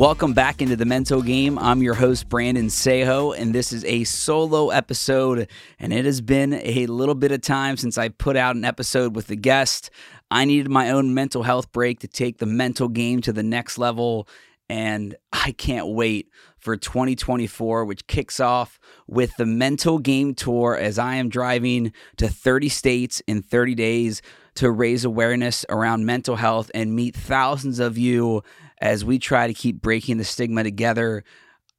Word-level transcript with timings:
Welcome 0.00 0.34
back 0.34 0.60
into 0.60 0.76
the 0.76 0.84
mental 0.84 1.22
game. 1.22 1.58
I'm 1.58 1.82
your 1.82 1.94
host, 1.94 2.28
Brandon 2.28 2.68
Saho, 2.68 3.32
and 3.32 3.54
this 3.54 3.72
is 3.72 3.82
a 3.86 4.04
solo 4.04 4.68
episode. 4.68 5.48
And 5.78 5.92
it 5.94 6.04
has 6.04 6.20
been 6.20 6.52
a 6.52 6.86
little 6.86 7.14
bit 7.14 7.32
of 7.32 7.40
time 7.40 7.78
since 7.78 7.96
I 7.96 8.08
put 8.08 8.36
out 8.36 8.56
an 8.56 8.66
episode 8.66 9.16
with 9.16 9.30
a 9.30 9.36
guest. 9.36 9.88
I 10.30 10.44
needed 10.44 10.70
my 10.70 10.90
own 10.90 11.14
mental 11.14 11.42
health 11.42 11.72
break 11.72 12.00
to 12.00 12.08
take 12.08 12.38
the 12.38 12.46
mental 12.46 12.88
game 12.88 13.22
to 13.22 13.32
the 13.32 13.42
next 13.42 13.78
level. 13.78 14.28
And 14.68 15.16
I 15.32 15.52
can't 15.52 15.88
wait 15.88 16.28
for 16.60 16.76
2024, 16.76 17.84
which 17.84 18.06
kicks 18.06 18.38
off 18.38 18.78
with 19.06 19.34
the 19.36 19.46
Mental 19.46 19.98
Game 19.98 20.34
Tour 20.34 20.76
as 20.76 20.98
I 20.98 21.16
am 21.16 21.28
driving 21.28 21.92
to 22.18 22.28
30 22.28 22.68
states 22.68 23.20
in 23.26 23.42
30 23.42 23.74
days 23.74 24.22
to 24.56 24.70
raise 24.70 25.04
awareness 25.04 25.64
around 25.68 26.06
mental 26.06 26.36
health 26.36 26.70
and 26.74 26.94
meet 26.94 27.16
thousands 27.16 27.78
of 27.78 27.96
you 27.96 28.42
as 28.80 29.04
we 29.04 29.18
try 29.18 29.46
to 29.46 29.54
keep 29.54 29.80
breaking 29.80 30.18
the 30.18 30.24
stigma 30.24 30.62
together. 30.62 31.24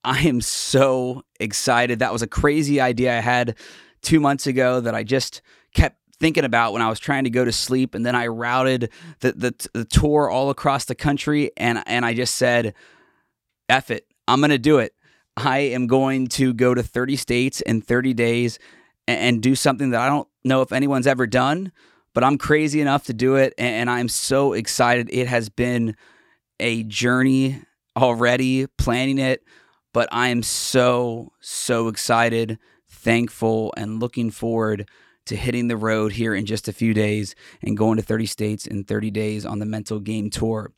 I 0.03 0.21
am 0.21 0.41
so 0.41 1.23
excited. 1.39 1.99
That 1.99 2.13
was 2.13 2.21
a 2.21 2.27
crazy 2.27 2.81
idea 2.81 3.17
I 3.17 3.21
had 3.21 3.55
two 4.01 4.19
months 4.19 4.47
ago 4.47 4.79
that 4.79 4.95
I 4.95 5.03
just 5.03 5.41
kept 5.73 5.97
thinking 6.19 6.45
about 6.45 6.73
when 6.73 6.81
I 6.81 6.89
was 6.89 6.99
trying 6.99 7.23
to 7.25 7.29
go 7.29 7.43
to 7.43 7.51
sleep. 7.51 7.95
And 7.95 8.05
then 8.05 8.15
I 8.15 8.27
routed 8.27 8.89
the, 9.19 9.31
the, 9.33 9.69
the 9.73 9.85
tour 9.85 10.29
all 10.29 10.49
across 10.49 10.85
the 10.85 10.95
country 10.95 11.51
and, 11.57 11.83
and 11.85 12.05
I 12.05 12.13
just 12.13 12.35
said, 12.35 12.73
F 13.67 13.89
it, 13.89 14.05
I'm 14.31 14.39
going 14.39 14.51
to 14.51 14.57
do 14.57 14.79
it. 14.79 14.93
I 15.35 15.59
am 15.59 15.87
going 15.87 16.27
to 16.27 16.53
go 16.53 16.73
to 16.73 16.81
30 16.81 17.17
states 17.17 17.59
in 17.59 17.81
30 17.81 18.13
days 18.13 18.59
and, 19.05 19.19
and 19.19 19.43
do 19.43 19.55
something 19.55 19.89
that 19.89 19.99
I 19.99 20.07
don't 20.07 20.27
know 20.45 20.61
if 20.61 20.71
anyone's 20.71 21.05
ever 21.05 21.27
done, 21.27 21.73
but 22.13 22.23
I'm 22.23 22.37
crazy 22.37 22.79
enough 22.79 23.05
to 23.07 23.13
do 23.13 23.35
it. 23.35 23.53
And, 23.57 23.75
and 23.75 23.89
I'm 23.89 24.07
so 24.07 24.53
excited. 24.53 25.09
It 25.11 25.27
has 25.27 25.49
been 25.49 25.97
a 26.61 26.83
journey 26.83 27.61
already 27.97 28.67
planning 28.77 29.17
it, 29.17 29.43
but 29.93 30.07
I 30.13 30.29
am 30.29 30.43
so, 30.43 31.33
so 31.41 31.89
excited, 31.89 32.57
thankful, 32.89 33.73
and 33.75 33.99
looking 33.99 34.31
forward 34.31 34.87
to 35.25 35.35
hitting 35.35 35.67
the 35.67 35.77
road 35.77 36.13
here 36.13 36.33
in 36.33 36.45
just 36.45 36.69
a 36.69 36.73
few 36.73 36.93
days 36.93 37.35
and 37.61 37.77
going 37.77 37.97
to 37.97 38.03
30 38.03 38.25
states 38.27 38.65
in 38.65 38.85
30 38.85 39.11
days 39.11 39.45
on 39.45 39.59
the 39.59 39.65
Mental 39.65 39.99
Game 39.99 40.29
Tour. 40.29 40.71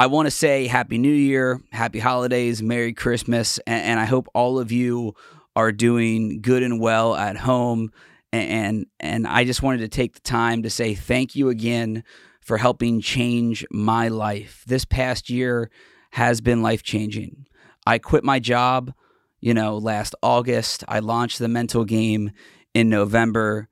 I 0.00 0.06
want 0.06 0.24
to 0.24 0.30
say 0.30 0.66
Happy 0.66 0.96
New 0.96 1.12
Year, 1.12 1.60
Happy 1.72 1.98
Holidays, 1.98 2.62
Merry 2.62 2.94
Christmas, 2.94 3.58
and, 3.66 3.84
and 3.84 4.00
I 4.00 4.06
hope 4.06 4.28
all 4.34 4.58
of 4.58 4.72
you 4.72 5.14
are 5.54 5.72
doing 5.72 6.40
good 6.40 6.62
and 6.62 6.80
well 6.80 7.14
at 7.14 7.36
home. 7.36 7.92
And 8.32 8.86
and 8.98 9.26
I 9.26 9.44
just 9.44 9.62
wanted 9.62 9.80
to 9.80 9.88
take 9.88 10.14
the 10.14 10.20
time 10.20 10.62
to 10.62 10.70
say 10.70 10.94
thank 10.94 11.36
you 11.36 11.50
again 11.50 12.02
for 12.40 12.56
helping 12.56 13.02
change 13.02 13.66
my 13.70 14.08
life. 14.08 14.64
This 14.66 14.86
past 14.86 15.28
year 15.28 15.70
has 16.12 16.40
been 16.40 16.62
life 16.62 16.82
changing. 16.82 17.44
I 17.86 17.98
quit 17.98 18.24
my 18.24 18.38
job, 18.38 18.94
you 19.42 19.52
know, 19.52 19.76
last 19.76 20.14
August. 20.22 20.82
I 20.88 21.00
launched 21.00 21.40
the 21.40 21.48
mental 21.48 21.84
game 21.84 22.30
in 22.72 22.88
November. 22.88 23.68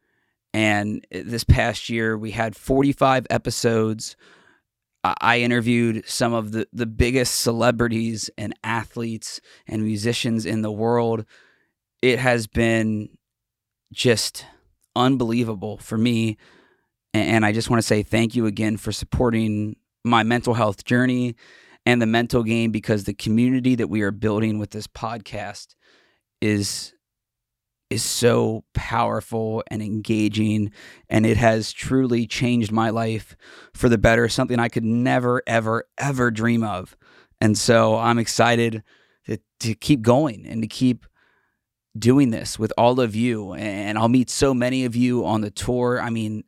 And 0.52 1.06
this 1.10 1.44
past 1.44 1.88
year, 1.88 2.18
we 2.18 2.32
had 2.32 2.54
45 2.54 3.26
episodes. 3.30 4.14
I 5.04 5.40
interviewed 5.40 6.06
some 6.08 6.32
of 6.32 6.52
the, 6.52 6.66
the 6.72 6.86
biggest 6.86 7.40
celebrities 7.40 8.30
and 8.36 8.54
athletes 8.64 9.40
and 9.66 9.82
musicians 9.82 10.44
in 10.44 10.62
the 10.62 10.72
world. 10.72 11.24
It 12.02 12.18
has 12.18 12.46
been 12.46 13.10
just 13.92 14.44
unbelievable 14.94 15.78
for 15.78 15.96
me 15.96 16.36
and 17.14 17.44
I 17.44 17.52
just 17.52 17.70
want 17.70 17.80
to 17.80 17.86
say 17.86 18.02
thank 18.02 18.34
you 18.34 18.46
again 18.46 18.76
for 18.76 18.92
supporting 18.92 19.76
my 20.04 20.22
mental 20.22 20.54
health 20.54 20.84
journey 20.84 21.36
and 21.86 22.02
the 22.02 22.06
mental 22.06 22.42
game 22.42 22.70
because 22.70 23.04
the 23.04 23.14
community 23.14 23.74
that 23.76 23.88
we 23.88 24.02
are 24.02 24.10
building 24.10 24.58
with 24.58 24.70
this 24.70 24.86
podcast 24.86 25.74
is 26.40 26.92
is 27.90 28.02
so 28.02 28.64
powerful 28.74 29.62
and 29.68 29.82
engaging 29.82 30.70
and 31.08 31.24
it 31.24 31.36
has 31.36 31.72
truly 31.72 32.26
changed 32.26 32.70
my 32.70 32.90
life 32.90 33.36
for 33.72 33.88
the 33.88 33.98
better 33.98 34.28
something 34.28 34.58
i 34.58 34.68
could 34.68 34.84
never 34.84 35.42
ever 35.46 35.84
ever 35.96 36.30
dream 36.30 36.62
of 36.62 36.96
and 37.40 37.56
so 37.56 37.96
i'm 37.96 38.18
excited 38.18 38.82
to, 39.26 39.38
to 39.58 39.74
keep 39.74 40.02
going 40.02 40.46
and 40.46 40.62
to 40.62 40.68
keep 40.68 41.06
doing 41.98 42.30
this 42.30 42.58
with 42.58 42.72
all 42.76 43.00
of 43.00 43.14
you 43.16 43.54
and 43.54 43.96
i'll 43.96 44.08
meet 44.08 44.28
so 44.28 44.52
many 44.52 44.84
of 44.84 44.94
you 44.94 45.24
on 45.24 45.40
the 45.40 45.50
tour 45.50 46.00
i 46.02 46.10
mean 46.10 46.44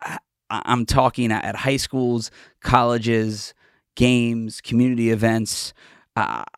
I, 0.00 0.18
am 0.50 0.86
talking 0.86 1.32
at, 1.32 1.56
high 1.56 1.76
schools, 1.76 2.30
colleges, 2.62 3.54
games, 3.96 4.60
community 4.60 5.10
events. 5.10 5.72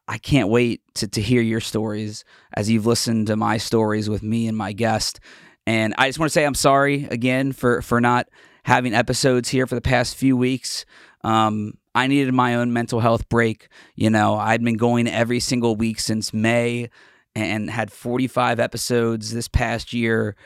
I 0.09 0.19
can't 0.19 0.48
wait 0.48 0.82
to, 0.94 1.09
to 1.09 1.21
hear 1.21 1.43
your 1.43 1.60
stories 1.60 2.25
as 2.54 2.71
you've 2.71 2.87
listened 2.87 3.28
to 3.28 3.37
my 3.37 3.56
stories 3.56 4.09
with 4.09 4.22
me 4.22 4.47
and 4.47 4.56
my 4.56 4.72
guest. 4.72 5.21
And 5.66 5.94
I 5.98 6.09
just 6.09 6.19
want 6.19 6.31
to 6.31 6.32
say 6.32 6.44
I'm 6.44 6.54
sorry 6.54 7.04
again 7.10 7.53
for, 7.53 7.82
for 7.82 8.00
not 8.00 8.28
having 8.65 8.94
episodes 8.94 9.48
here 9.48 9.66
for 9.66 9.75
the 9.75 9.81
past 9.81 10.16
few 10.16 10.37
weeks. 10.37 10.84
Um, 11.22 11.75
I 11.94 12.06
needed 12.06 12.32
my 12.32 12.54
own 12.54 12.72
mental 12.72 13.00
health 13.00 13.28
break. 13.28 13.69
You 13.94 14.10
know, 14.10 14.37
I'd 14.37 14.62
been 14.62 14.76
going 14.76 15.09
every 15.09 15.41
single 15.41 15.77
week 15.77 16.00
since 16.00 16.32
May 16.32 16.88
and 17.34 17.71
had 17.71 17.92
45 17.92 18.60
episodes 18.60 19.32
this 19.32 19.48
past 19.48 19.92
year 19.92 20.37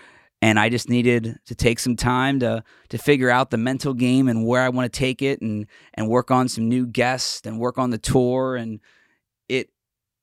and 0.44 0.58
I 0.58 0.68
just 0.68 0.90
needed 0.90 1.38
to 1.46 1.54
take 1.54 1.78
some 1.78 1.96
time 1.96 2.40
to 2.40 2.62
to 2.90 2.98
figure 2.98 3.30
out 3.30 3.50
the 3.50 3.56
mental 3.56 3.94
game 3.94 4.28
and 4.28 4.44
where 4.46 4.60
I 4.60 4.68
want 4.68 4.92
to 4.92 4.98
take 4.98 5.22
it 5.22 5.40
and 5.40 5.66
and 5.94 6.06
work 6.06 6.30
on 6.30 6.48
some 6.48 6.68
new 6.68 6.86
guests 6.86 7.46
and 7.46 7.58
work 7.58 7.78
on 7.78 7.88
the 7.88 7.96
tour 7.96 8.54
and 8.54 8.80
it 9.48 9.70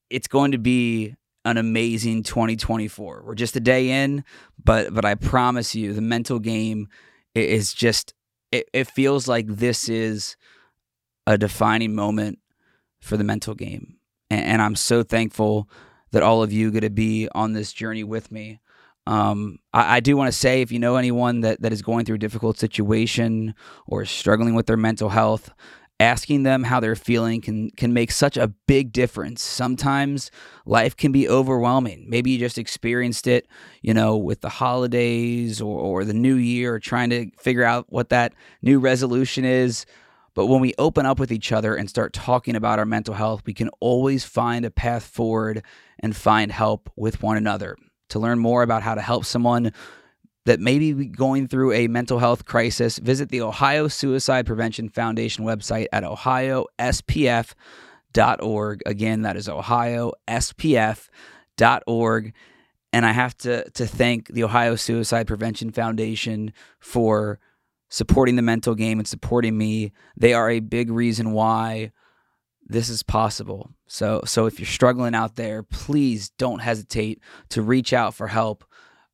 it's 0.09 0.27
going 0.27 0.51
to 0.51 0.57
be 0.57 1.15
an 1.45 1.57
amazing 1.57 2.23
2024. 2.23 3.23
We're 3.25 3.35
just 3.35 3.55
a 3.55 3.59
day 3.59 4.03
in, 4.03 4.23
but 4.63 4.93
but 4.93 5.05
I 5.05 5.15
promise 5.15 5.75
you 5.75 5.93
the 5.93 6.01
mental 6.01 6.39
game 6.39 6.87
is 7.33 7.73
just 7.73 8.13
it, 8.51 8.69
it 8.73 8.87
feels 8.87 9.27
like 9.27 9.47
this 9.47 9.89
is 9.89 10.35
a 11.25 11.37
defining 11.37 11.95
moment 11.95 12.39
for 12.99 13.17
the 13.17 13.23
mental 13.23 13.55
game. 13.55 13.97
And, 14.29 14.45
and 14.45 14.61
I'm 14.61 14.75
so 14.75 15.03
thankful 15.03 15.69
that 16.11 16.23
all 16.23 16.43
of 16.43 16.51
you 16.51 16.71
get 16.71 16.81
to 16.81 16.89
be 16.89 17.29
on 17.33 17.53
this 17.53 17.71
journey 17.71 18.03
with 18.03 18.31
me. 18.31 18.59
Um, 19.07 19.57
I, 19.73 19.97
I, 19.97 19.99
do 19.99 20.15
want 20.15 20.31
to 20.31 20.37
say 20.37 20.61
if 20.61 20.71
you 20.71 20.77
know 20.77 20.95
anyone 20.95 21.41
that, 21.41 21.61
that 21.63 21.73
is 21.73 21.81
going 21.81 22.05
through 22.05 22.17
a 22.17 22.19
difficult 22.19 22.59
situation 22.59 23.55
or 23.87 24.05
struggling 24.05 24.53
with 24.53 24.67
their 24.67 24.77
mental 24.77 25.09
health, 25.09 25.51
asking 26.01 26.41
them 26.41 26.63
how 26.63 26.79
they're 26.79 26.95
feeling 26.95 27.41
can 27.41 27.69
can 27.71 27.93
make 27.93 28.11
such 28.11 28.35
a 28.35 28.47
big 28.67 28.91
difference. 28.91 29.43
Sometimes 29.43 30.31
life 30.65 30.97
can 30.97 31.11
be 31.11 31.29
overwhelming. 31.29 32.05
Maybe 32.09 32.31
you 32.31 32.39
just 32.39 32.57
experienced 32.57 33.27
it, 33.27 33.47
you 33.83 33.93
know, 33.93 34.17
with 34.17 34.41
the 34.41 34.49
holidays 34.49 35.61
or, 35.61 35.79
or 35.79 36.03
the 36.03 36.13
new 36.13 36.35
year, 36.35 36.73
or 36.73 36.79
trying 36.79 37.11
to 37.11 37.29
figure 37.39 37.63
out 37.63 37.85
what 37.89 38.09
that 38.09 38.33
new 38.63 38.79
resolution 38.79 39.45
is. 39.45 39.85
But 40.33 40.47
when 40.47 40.61
we 40.61 40.73
open 40.79 41.05
up 41.05 41.19
with 41.19 41.31
each 41.31 41.51
other 41.51 41.75
and 41.75 41.89
start 41.89 42.13
talking 42.13 42.55
about 42.55 42.79
our 42.79 42.85
mental 42.85 43.13
health, 43.13 43.43
we 43.45 43.53
can 43.53 43.69
always 43.79 44.23
find 44.23 44.65
a 44.65 44.71
path 44.71 45.03
forward 45.03 45.63
and 45.99 46.15
find 46.15 46.51
help 46.51 46.89
with 46.95 47.21
one 47.21 47.37
another 47.37 47.75
to 48.09 48.19
learn 48.19 48.39
more 48.39 48.63
about 48.63 48.81
how 48.81 48.95
to 48.95 49.01
help 49.01 49.25
someone 49.25 49.71
that 50.45 50.59
may 50.59 50.79
be 50.79 51.05
going 51.05 51.47
through 51.47 51.73
a 51.73 51.87
mental 51.87 52.19
health 52.19 52.45
crisis, 52.45 52.97
visit 52.97 53.29
the 53.29 53.41
Ohio 53.41 53.87
Suicide 53.87 54.45
Prevention 54.45 54.89
Foundation 54.89 55.45
website 55.45 55.85
at 55.91 56.03
ohiospf.org. 56.03 58.81
Again, 58.85 59.21
that 59.21 59.37
is 59.37 59.47
ohiospf.org. 59.47 62.33
And 62.93 63.05
I 63.05 63.13
have 63.13 63.37
to, 63.37 63.69
to 63.69 63.87
thank 63.87 64.27
the 64.27 64.43
Ohio 64.43 64.75
Suicide 64.75 65.27
Prevention 65.27 65.71
Foundation 65.71 66.51
for 66.79 67.39
supporting 67.89 68.35
the 68.35 68.41
mental 68.41 68.73
game 68.73 68.99
and 68.99 69.07
supporting 69.07 69.57
me. 69.57 69.91
They 70.17 70.33
are 70.33 70.49
a 70.49 70.59
big 70.59 70.89
reason 70.89 71.31
why 71.31 71.91
this 72.65 72.89
is 72.89 73.03
possible. 73.03 73.69
So 73.87 74.21
so 74.25 74.45
if 74.45 74.59
you're 74.59 74.65
struggling 74.65 75.13
out 75.13 75.35
there, 75.35 75.61
please 75.61 76.31
don't 76.37 76.59
hesitate 76.59 77.21
to 77.49 77.61
reach 77.61 77.93
out 77.93 78.15
for 78.15 78.27
help. 78.27 78.63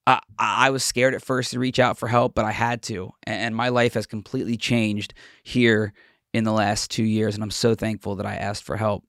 I, 0.07 0.21
I 0.39 0.69
was 0.69 0.83
scared 0.83 1.13
at 1.13 1.21
first 1.21 1.51
to 1.51 1.59
reach 1.59 1.79
out 1.79 1.97
for 1.97 2.07
help, 2.07 2.33
but 2.33 2.45
I 2.45 2.51
had 2.51 2.81
to, 2.83 3.11
and 3.23 3.53
my 3.53 3.69
life 3.69 3.93
has 3.95 4.05
completely 4.05 4.55
changed 4.55 5.13
here 5.43 5.93
in 6.33 6.45
the 6.45 6.53
last 6.53 6.89
two 6.89 7.03
years, 7.03 7.35
and 7.35 7.43
I'm 7.43 7.51
so 7.51 7.75
thankful 7.75 8.15
that 8.15 8.25
I 8.25 8.35
asked 8.35 8.63
for 8.63 8.77
help. 8.77 9.03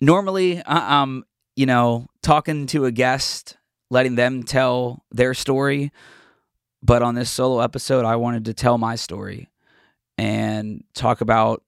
Normally, 0.00 0.62
I 0.62 1.00
um, 1.00 1.24
you 1.56 1.66
know, 1.66 2.08
talking 2.22 2.66
to 2.66 2.84
a 2.84 2.92
guest, 2.92 3.56
letting 3.90 4.16
them 4.16 4.42
tell 4.42 5.04
their 5.10 5.32
story, 5.32 5.92
but 6.82 7.02
on 7.02 7.14
this 7.14 7.30
solo 7.30 7.60
episode, 7.60 8.04
I 8.04 8.16
wanted 8.16 8.44
to 8.46 8.54
tell 8.54 8.76
my 8.76 8.96
story 8.96 9.48
and 10.18 10.84
talk 10.94 11.22
about 11.22 11.62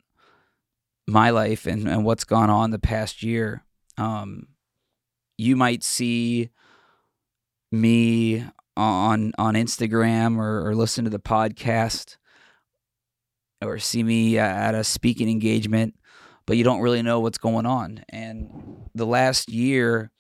my 1.07 1.31
life 1.31 1.67
and, 1.67 1.89
and 1.89 2.05
what's 2.05 2.25
gone 2.25 2.51
on 2.51 2.73
the 2.73 2.79
past 2.79 3.23
year, 3.23 3.65
um, 3.97 4.49
you 5.39 5.57
might 5.57 5.83
see 5.83 6.51
me 7.81 8.45
on 8.77 9.33
on 9.39 9.55
Instagram 9.55 10.39
or, 10.39 10.69
or 10.69 10.75
listen 10.75 11.05
to 11.05 11.11
the 11.11 11.19
podcast 11.19 12.17
or 13.63 13.79
see 13.79 14.03
me 14.03 14.39
at 14.39 14.75
a 14.75 14.85
speaking 14.85 15.31
engagement, 15.31 15.95
but 16.47 16.57
you 16.57 16.65
don't 16.65 16.81
really 16.81 17.03
know 17.03 17.21
what's 17.21 17.39
going 17.39 17.67
on. 17.67 18.05
And 18.09 18.89
the 18.95 19.07
last 19.07 19.51
year 19.51 20.11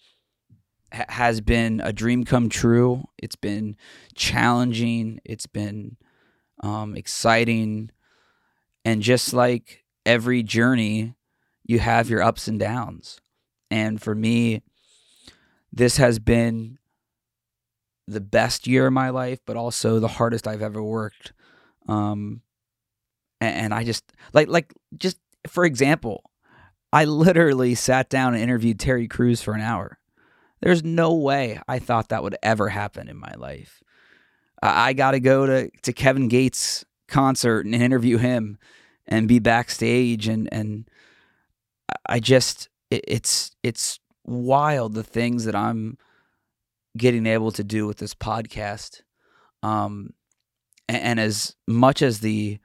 ha- 0.92 1.04
has 1.08 1.40
been 1.40 1.80
a 1.84 1.92
dream 1.92 2.24
come 2.24 2.48
true. 2.48 3.04
It's 3.18 3.36
been 3.36 3.76
challenging. 4.14 5.20
It's 5.24 5.46
been 5.46 5.96
um, 6.62 6.96
exciting, 6.96 7.90
and 8.84 9.02
just 9.02 9.34
like 9.34 9.84
every 10.06 10.42
journey, 10.42 11.14
you 11.64 11.78
have 11.78 12.08
your 12.08 12.22
ups 12.22 12.48
and 12.48 12.58
downs. 12.58 13.20
And 13.70 14.00
for 14.00 14.14
me, 14.14 14.62
this 15.72 15.98
has 15.98 16.18
been 16.18 16.78
the 18.06 18.20
best 18.20 18.66
year 18.66 18.86
of 18.86 18.92
my 18.92 19.10
life, 19.10 19.40
but 19.46 19.56
also 19.56 19.98
the 19.98 20.08
hardest 20.08 20.46
I've 20.46 20.62
ever 20.62 20.82
worked. 20.82 21.32
Um, 21.88 22.42
and, 23.40 23.74
I 23.74 23.84
just 23.84 24.12
like 24.32 24.48
like 24.48 24.72
just 24.96 25.18
for 25.46 25.64
example, 25.64 26.30
I 26.92 27.04
literally 27.04 27.74
sat 27.74 28.08
down 28.08 28.34
and 28.34 28.42
interviewed 28.42 28.80
Terry 28.80 29.08
Crews 29.08 29.42
for 29.42 29.54
an 29.54 29.60
hour. 29.60 29.98
There's 30.60 30.82
no 30.82 31.14
way 31.14 31.60
I 31.68 31.78
thought 31.78 32.08
that 32.08 32.22
would 32.22 32.36
ever 32.42 32.70
happen 32.70 33.08
in 33.08 33.18
my 33.18 33.32
life. 33.36 33.82
I 34.62 34.94
got 34.94 35.10
to 35.12 35.20
go 35.20 35.46
to 35.46 35.70
to 35.82 35.92
Kevin 35.92 36.28
Gates 36.28 36.84
concert 37.08 37.66
and 37.66 37.74
interview 37.74 38.16
him 38.18 38.58
and 39.06 39.28
be 39.28 39.38
backstage 39.38 40.26
and 40.28 40.48
and 40.52 40.88
I 42.06 42.20
just 42.20 42.68
it, 42.90 43.04
it's 43.06 43.54
it's 43.62 44.00
wild 44.24 44.94
the 44.94 45.04
things 45.04 45.44
that 45.44 45.54
I'm 45.54 45.98
getting 46.96 47.26
able 47.26 47.52
to 47.52 47.64
do 47.64 47.87
with 47.87 47.98
this 47.98 48.14
podcast. 48.14 49.02
Um, 49.62 50.10
and, 50.88 51.02
and 51.02 51.20
as 51.20 51.54
much 51.66 52.02
as 52.02 52.20
the 52.20 52.58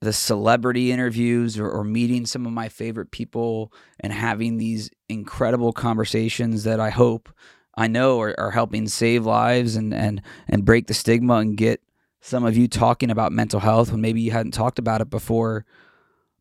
the 0.00 0.12
celebrity 0.12 0.90
interviews 0.90 1.56
or, 1.56 1.70
or, 1.70 1.84
meeting 1.84 2.26
some 2.26 2.44
of 2.44 2.52
my 2.52 2.68
favorite 2.68 3.12
people 3.12 3.72
and 4.00 4.12
having 4.12 4.56
these 4.56 4.90
incredible 5.08 5.72
conversations 5.72 6.64
that 6.64 6.80
I 6.80 6.90
hope 6.90 7.28
I 7.76 7.86
know 7.86 8.20
are, 8.20 8.34
are, 8.36 8.50
helping 8.50 8.88
save 8.88 9.24
lives 9.24 9.76
and, 9.76 9.94
and 9.94 10.20
and 10.48 10.64
break 10.64 10.88
the 10.88 10.94
stigma 10.94 11.36
and 11.36 11.56
get 11.56 11.80
some 12.20 12.44
of 12.44 12.56
you 12.56 12.66
talking 12.66 13.10
about 13.10 13.32
mental 13.32 13.60
health 13.60 13.92
when 13.92 14.00
maybe 14.00 14.20
you 14.20 14.32
hadn't 14.32 14.54
talked 14.54 14.78
about 14.78 15.00
it 15.00 15.10
before. 15.10 15.64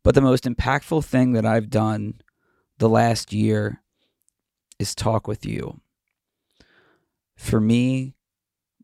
But 0.04 0.16
the 0.16 0.22
most 0.22 0.46
impactful 0.46 1.06
thing 1.06 1.34
that 1.34 1.46
I've 1.46 1.70
done 1.70 2.22
the 2.80 2.90
last 2.90 3.32
year 3.32 3.82
is 4.80 4.96
talk 4.96 5.28
with 5.28 5.46
you. 5.46 5.81
For 7.42 7.60
me, 7.60 8.14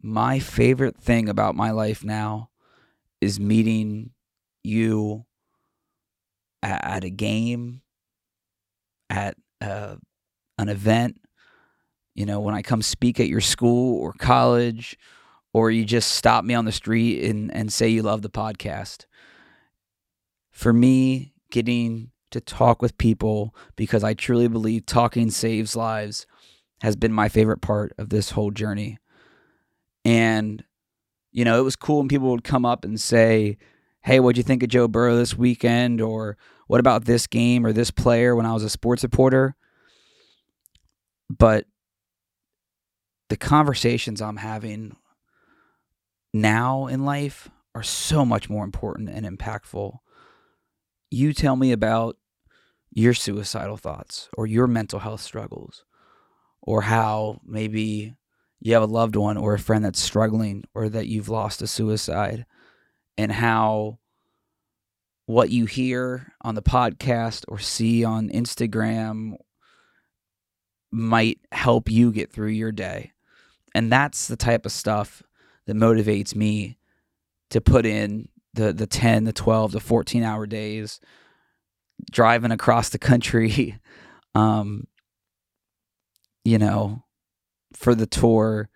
my 0.02 0.40
favorite 0.40 0.98
thing 0.98 1.30
about 1.30 1.54
my 1.54 1.70
life 1.70 2.04
now 2.04 2.50
is 3.22 3.40
meeting 3.40 4.10
you 4.64 5.26
at, 6.64 7.04
a 7.04 7.12
game, 7.12 7.84
at 9.12 9.38
uh, 9.62 9.98
an 10.58 10.70
event, 10.70 11.22
you 12.16 12.26
know, 12.26 12.40
when 12.40 12.56
I 12.56 12.64
come 12.64 12.82
speak 12.82 13.20
at 13.20 13.30
your 13.30 13.42
school 13.42 14.02
or 14.02 14.12
college, 14.14 14.98
or 15.54 15.70
you 15.70 15.86
just 15.86 16.14
stop 16.14 16.44
me 16.44 16.56
on 16.56 16.66
the 16.66 16.72
street 16.72 17.24
and, 17.30 17.54
and 17.54 17.72
say 17.72 17.88
you 17.88 18.02
love 18.02 18.24
the 18.24 18.30
podcast. 18.30 19.06
For 20.50 20.74
me, 20.74 21.36
getting 21.52 22.10
to 22.32 22.42
talk 22.42 22.82
with 22.82 22.98
people 22.98 23.56
because 23.76 24.04
I 24.04 24.16
truly 24.16 24.48
believe 24.48 24.88
talking 24.88 25.30
saves 25.30 25.76
lives 25.76 26.26
has 26.82 26.96
been 26.96 27.12
my 27.12 27.30
favorite 27.30 27.62
part 27.62 27.94
of 27.98 28.10
this 28.10 28.32
whole 28.32 28.52
journey. 28.52 28.98
And, 30.06 30.64
you 31.32 31.44
know, 31.44 31.60
it 31.60 31.64
was 31.64 31.76
cool 31.76 32.00
when 32.00 32.08
people 32.08 32.30
would 32.30 32.44
come 32.44 32.66
up 32.66 32.86
and 32.86 33.00
say, 33.00 33.58
Hey, 34.04 34.20
what'd 34.20 34.38
you 34.38 34.44
think 34.44 34.64
of 34.64 34.70
Joe 34.70 34.88
Burrow 34.88 35.18
this 35.18 35.38
weekend? 35.38 36.00
Or 36.00 36.38
what 36.68 36.80
about 36.80 37.06
this 37.06 37.28
game 37.28 37.66
or 37.66 37.74
this 37.74 37.92
player 37.92 38.36
when 38.36 38.46
I 38.46 38.54
was 38.54 38.64
a 38.64 38.70
sports 38.70 39.04
reporter? 39.04 39.56
But 41.30 41.66
the 43.30 43.36
conversations 43.36 44.22
I'm 44.22 44.38
having 44.38 44.96
now 46.34 46.88
in 46.88 47.04
life 47.04 47.50
are 47.76 47.84
so 47.84 48.24
much 48.24 48.50
more 48.50 48.64
important 48.64 49.10
and 49.10 49.26
impactful 49.26 49.98
you 51.10 51.34
tell 51.34 51.56
me 51.56 51.72
about 51.72 52.18
your 52.92 53.14
suicidal 53.14 53.78
thoughts 53.78 54.30
or 54.38 54.48
your 54.48 54.68
mental 54.68 55.00
health 55.00 55.22
struggles 55.22 55.86
or 56.68 56.82
how 56.82 57.40
maybe 57.46 58.14
you 58.60 58.74
have 58.74 58.84
a 58.84 58.88
loved 58.88 59.16
one 59.16 59.38
or 59.38 59.54
a 59.54 59.60
friend 59.60 59.86
that's 59.86 60.02
struggling 60.02 60.66
or 60.76 60.90
that 60.90 61.08
you've 61.08 61.30
lost 61.30 61.62
a 61.62 61.68
suicide 61.68 62.46
and 63.18 63.32
how 63.32 63.98
what 65.26 65.50
you 65.50 65.66
hear 65.66 66.34
on 66.42 66.56
the 66.56 66.62
podcast 66.62 67.46
or 67.48 67.58
see 67.58 68.04
on 68.04 68.30
Instagram 68.30 69.36
might 70.92 71.40
help 71.54 71.90
you 71.90 72.12
get 72.12 72.34
through 72.34 72.50
your 72.50 72.74
day. 72.74 73.14
And 73.74 73.90
that's 73.90 74.28
the 74.28 74.38
type 74.38 74.66
of 74.66 74.72
stuff 74.74 75.24
that 75.68 75.76
motivates 75.76 76.36
me 76.36 76.78
to 77.50 77.62
put 77.62 77.86
in 77.86 78.28
the 78.54 78.74
the 78.74 78.88
10, 78.88 79.24
the 79.24 79.32
12, 79.32 79.72
the 79.72 79.80
14 79.80 80.24
hour 80.24 80.46
days 80.46 81.00
driving 82.12 82.52
across 82.52 82.90
the 82.90 83.00
country 83.00 83.80
um 84.36 84.86
you 86.48 86.58
know 86.58 87.04
for 87.74 87.94
the 87.94 88.08
tour 88.08 88.70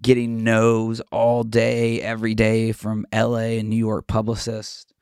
getting 0.00 0.44
no's 0.44 1.00
all 1.12 1.42
day 1.42 2.00
every 2.00 2.34
day 2.34 2.72
from 2.72 3.06
LA 3.12 3.58
and 3.58 3.68
New 3.68 3.76
York 3.76 4.06
publicists 4.06 4.92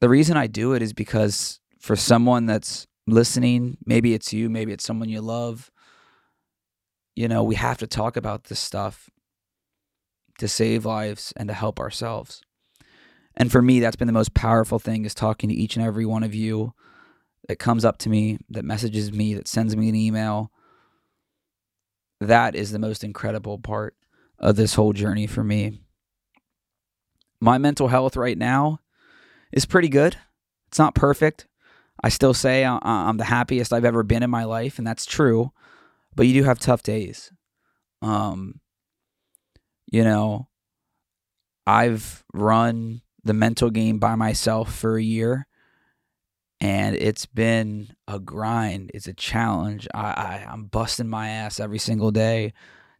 the 0.00 0.08
reason 0.08 0.36
I 0.36 0.46
do 0.46 0.72
it 0.72 0.82
is 0.82 0.92
because 0.92 1.60
for 1.78 1.96
someone 1.96 2.46
that's 2.46 2.86
listening 3.06 3.76
maybe 3.86 4.14
it's 4.14 4.32
you 4.32 4.48
maybe 4.48 4.72
it's 4.72 4.84
someone 4.84 5.08
you 5.08 5.20
love 5.20 5.70
you 7.14 7.28
know 7.28 7.42
we 7.42 7.54
have 7.54 7.78
to 7.78 7.86
talk 7.86 8.16
about 8.16 8.44
this 8.44 8.60
stuff 8.60 9.10
to 10.38 10.48
save 10.48 10.84
lives 10.84 11.32
and 11.36 11.48
to 11.48 11.54
help 11.54 11.78
ourselves 11.78 12.42
and 13.34 13.50
for 13.50 13.62
me, 13.62 13.80
that's 13.80 13.96
been 13.96 14.06
the 14.06 14.12
most 14.12 14.34
powerful 14.34 14.78
thing 14.78 15.04
is 15.04 15.14
talking 15.14 15.48
to 15.48 15.54
each 15.54 15.76
and 15.76 15.84
every 15.84 16.04
one 16.04 16.22
of 16.22 16.34
you 16.34 16.74
that 17.48 17.58
comes 17.58 17.84
up 17.84 17.98
to 17.98 18.10
me, 18.10 18.38
that 18.50 18.64
messages 18.64 19.12
me, 19.12 19.34
that 19.34 19.48
sends 19.48 19.76
me 19.76 19.88
an 19.88 19.94
email. 19.94 20.51
That 22.22 22.54
is 22.54 22.70
the 22.70 22.78
most 22.78 23.02
incredible 23.02 23.58
part 23.58 23.96
of 24.38 24.54
this 24.54 24.74
whole 24.74 24.92
journey 24.92 25.26
for 25.26 25.42
me. 25.42 25.80
My 27.40 27.58
mental 27.58 27.88
health 27.88 28.16
right 28.16 28.38
now 28.38 28.78
is 29.50 29.66
pretty 29.66 29.88
good. 29.88 30.16
It's 30.68 30.78
not 30.78 30.94
perfect. 30.94 31.48
I 32.02 32.08
still 32.08 32.32
say 32.32 32.64
I'm 32.64 33.16
the 33.16 33.24
happiest 33.24 33.72
I've 33.72 33.84
ever 33.84 34.04
been 34.04 34.22
in 34.22 34.30
my 34.30 34.44
life, 34.44 34.78
and 34.78 34.86
that's 34.86 35.04
true. 35.04 35.52
But 36.14 36.26
you 36.26 36.34
do 36.34 36.44
have 36.44 36.60
tough 36.60 36.82
days. 36.82 37.32
Um, 38.02 38.60
you 39.90 40.04
know, 40.04 40.48
I've 41.66 42.24
run 42.32 43.02
the 43.24 43.34
mental 43.34 43.70
game 43.70 43.98
by 43.98 44.14
myself 44.14 44.72
for 44.74 44.96
a 44.96 45.02
year 45.02 45.46
and 46.62 46.94
it's 46.94 47.26
been 47.26 47.88
a 48.06 48.20
grind. 48.20 48.92
It's 48.94 49.08
a 49.08 49.12
challenge. 49.12 49.88
I, 49.92 50.00
I 50.00 50.46
i'm 50.48 50.66
busting 50.66 51.08
my 51.08 51.28
ass 51.28 51.58
every 51.58 51.78
single 51.78 52.12
day 52.12 52.52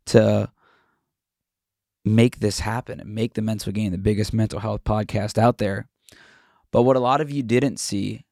to 0.07 0.51
make 2.05 2.41
this 2.41 2.59
happen 2.59 2.99
and 2.99 3.15
make 3.15 3.35
the 3.35 3.43
mental 3.43 3.73
game 3.73 3.93
the 3.93 3.99
biggest 3.99 4.33
mental 4.33 4.59
health 4.59 4.83
podcast 4.83 5.39
out 5.39 5.59
there. 5.59 5.89
But 6.73 6.83
what 6.83 6.97
a 6.97 7.01
lot 7.01 7.21
of 7.21 7.31
you 7.31 7.45
didn't 7.45 7.79
see 7.79 8.25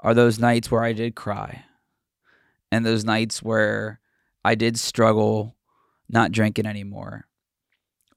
are 0.00 0.12
those 0.12 0.38
nights 0.38 0.70
where 0.70 0.82
i 0.84 0.92
did 0.92 1.14
cry 1.14 1.64
and 2.70 2.84
those 2.84 3.04
nights 3.04 3.42
where 3.42 4.00
i 4.44 4.54
did 4.54 4.78
struggle 4.78 5.56
not 6.08 6.32
drinking 6.32 6.66
anymore 6.66 7.26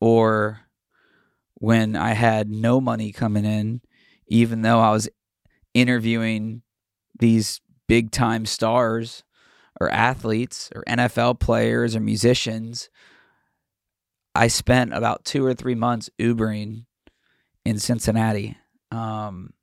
or 0.02 0.62
when 1.60 1.96
I 1.96 2.14
had 2.14 2.50
no 2.50 2.80
money 2.80 3.12
coming 3.12 3.46
in, 3.46 3.82
even 4.28 4.62
though 4.62 4.80
I 4.80 4.92
was 4.92 5.10
interviewing 5.74 6.62
these 7.18 7.62
big 7.88 8.12
time 8.12 8.46
stars 8.46 9.24
or 9.80 9.90
athletes 9.90 10.70
or 10.76 10.84
NFL 10.86 11.40
players 11.40 11.96
or 11.96 12.00
musicians. 12.00 12.90
I 14.36 14.48
spent 14.48 14.94
about 14.94 15.26
two 15.26 15.46
or 15.46 15.54
three 15.54 15.76
months 15.76 16.10
Ubering 16.20 16.86
in 17.66 17.80
Cincinnati. 17.80 18.58
Um, 18.92 19.54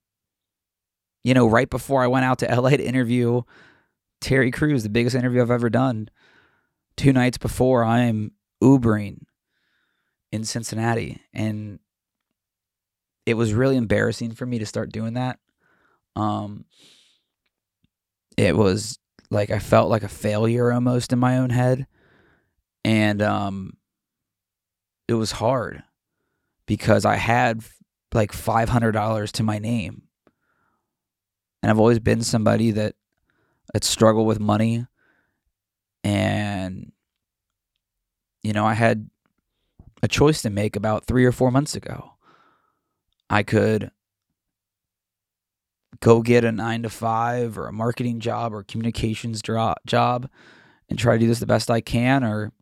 you 1.25 1.35
know, 1.35 1.47
right 1.47 1.69
before 1.69 2.03
I 2.03 2.07
went 2.07 2.25
out 2.25 2.39
to 2.41 2.61
LA 2.61 2.71
to 2.71 2.85
interview 2.85 3.43
Terry 4.21 4.51
Crews, 4.51 4.83
the 4.83 4.89
biggest 4.89 5.17
interview 5.17 5.43
I've 5.43 5.51
ever 5.51 5.71
done. 5.71 6.09
Two 6.97 7.13
nights 7.13 7.39
before, 7.39 7.85
I'm 7.85 8.33
Ubering 8.63 9.23
in 10.33 10.45
Cincinnati. 10.45 11.21
And 11.33 11.79
it 13.25 13.35
was 13.35 13.53
really 13.55 13.77
embarrassing 13.77 14.33
for 14.33 14.47
me 14.47 14.59
to 14.59 14.67
start 14.67 14.93
doing 14.93 15.15
that. 15.15 15.39
Um, 16.17 16.65
it 18.37 18.57
was 18.57 18.99
like 19.31 19.51
I 19.51 19.59
felt 19.59 19.91
like 19.91 20.03
a 20.03 20.09
failure 20.09 20.73
almost 20.73 21.13
in 21.13 21.19
my 21.19 21.39
own 21.39 21.51
head, 21.51 21.87
and 22.85 23.23
um, 23.23 23.77
it 25.09 25.15
was 25.15 25.33
hard 25.33 25.83
because 26.67 27.05
I 27.05 27.17
had 27.17 27.63
like 28.13 28.33
$500 28.33 29.33
to 29.33 29.43
my 29.43 29.59
name. 29.59 30.03
And 31.63 31.71
I've 31.71 31.79
always 31.79 31.99
been 31.99 32.23
somebody 32.23 32.71
that 32.73 32.95
that 33.73 33.85
struggled 33.85 34.27
with 34.27 34.39
money 34.39 34.87
and 36.05 36.93
you 38.43 38.53
know, 38.53 38.65
I 38.65 38.75
had 38.75 39.11
a 40.05 40.09
choice 40.09 40.43
to 40.43 40.51
make 40.51 40.77
about 40.77 41.05
3 41.05 41.25
or 41.25 41.33
4 41.33 41.51
months 41.51 41.75
ago. 41.75 42.13
I 43.29 43.43
could 43.43 43.91
go 46.01 46.23
get 46.23 46.45
a 46.45 46.53
9 46.53 46.83
to 46.83 46.91
5 46.91 47.59
or 47.59 47.67
a 47.67 47.73
marketing 47.73 48.21
job 48.21 48.53
or 48.55 48.63
communications 48.63 49.43
job 49.43 50.29
and 50.89 50.99
try 50.99 51.15
to 51.15 51.21
do 51.21 51.27
this 51.27 51.41
the 51.41 51.47
best 51.47 51.71
I 51.71 51.81
can 51.81 52.25
or 52.25 52.53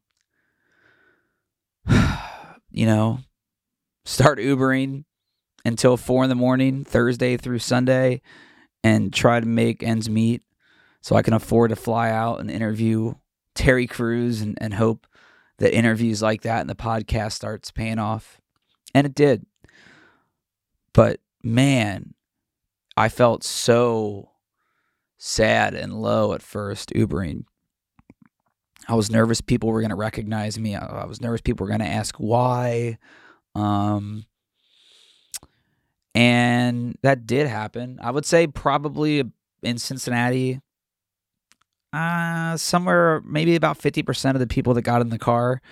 you 2.71 2.87
know, 2.87 3.21
start 4.05 4.39
Ubering 4.39 5.05
until 5.65 5.97
four 5.97 6.25
in 6.25 6.29
the 6.29 6.35
morning, 6.35 6.85
Thursday 6.85 7.37
through 7.37 7.59
Sunday, 7.59 8.21
and 8.83 9.13
try 9.13 9.41
to 9.41 9.47
make 9.47 9.83
ends 9.83 10.09
meet 10.11 10.43
so 11.01 11.17
I 11.17 11.23
can 11.23 11.35
afford 11.35 11.71
to 11.71 11.77
fly 11.77 12.11
out 12.11 12.41
and 12.41 12.51
interview 12.51 13.15
Terry 13.55 13.87
Crews 13.87 14.41
and, 14.41 14.59
and 14.61 14.75
hope 14.75 15.07
that 15.59 15.75
interviews 15.75 16.21
like 16.21 16.43
that 16.43 16.61
and 16.61 16.69
the 16.69 16.75
podcast 16.75 17.33
starts 17.33 17.71
paying 17.71 17.99
off. 17.99 18.41
And 18.95 19.07
it 19.07 19.15
did. 19.15 19.47
But 20.93 21.21
man, 21.43 22.15
I 22.97 23.09
felt 23.09 23.43
so 23.45 24.31
sad 25.19 25.75
and 25.75 26.01
low 26.01 26.33
at 26.33 26.43
first 26.43 26.91
Ubering. 26.91 27.45
I 28.89 28.95
was 28.95 29.11
nervous 29.11 29.41
people 29.41 29.71
were 29.71 29.81
going 29.81 29.91
to 29.91 29.97
recognize 29.97 30.59
me. 30.59 30.77
I 30.77 31.07
was 31.07 31.21
nervous 31.21 31.41
people 31.41 31.65
were 31.65 31.71
going 31.71 31.81
to 31.81 31.87
ask 31.87 32.17
why. 32.17 32.99
Um, 33.55 34.27
and 36.15 36.97
that 37.03 37.27
did 37.27 37.47
happen. 37.47 37.99
I 38.03 38.11
would 38.11 38.27
say 38.27 38.47
probably 38.47 39.25
in 39.63 39.79
Cincinnati, 39.79 40.61
uh, 41.93 42.57
somewhere 42.57 43.23
maybe 43.25 43.57
about 43.57 43.79
50% 43.79 44.35
of 44.35 44.41
the 44.41 44.47
people 44.47 44.75
that 44.75 44.83
got 44.83 45.01
in 45.01 45.09
the 45.09 45.19
car 45.19 45.63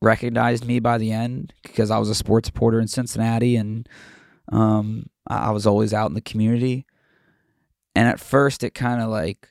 recognized 0.00 0.66
me 0.66 0.80
by 0.80 0.98
the 0.98 1.12
end 1.12 1.54
because 1.62 1.90
I 1.90 1.98
was 1.98 2.08
a 2.08 2.14
sports 2.14 2.48
reporter 2.48 2.80
in 2.80 2.88
Cincinnati 2.88 3.56
and 3.56 3.88
um, 4.50 5.06
I 5.26 5.50
was 5.50 5.66
always 5.66 5.94
out 5.94 6.08
in 6.08 6.14
the 6.14 6.20
community. 6.20 6.86
And 7.94 8.08
at 8.08 8.20
first, 8.20 8.64
it 8.64 8.74
kind 8.74 9.02
of 9.02 9.08
like 9.08 9.48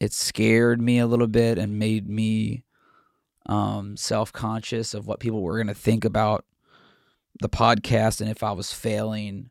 it 0.00 0.12
scared 0.12 0.80
me 0.80 0.98
a 0.98 1.06
little 1.06 1.26
bit 1.26 1.58
and 1.58 1.78
made 1.78 2.08
me 2.08 2.64
um, 3.46 3.96
self 3.96 4.32
conscious 4.32 4.94
of 4.94 5.06
what 5.06 5.20
people 5.20 5.42
were 5.42 5.56
going 5.56 5.66
to 5.68 5.74
think 5.74 6.04
about 6.04 6.44
the 7.40 7.48
podcast 7.48 8.20
and 8.20 8.30
if 8.30 8.42
I 8.42 8.52
was 8.52 8.72
failing. 8.72 9.50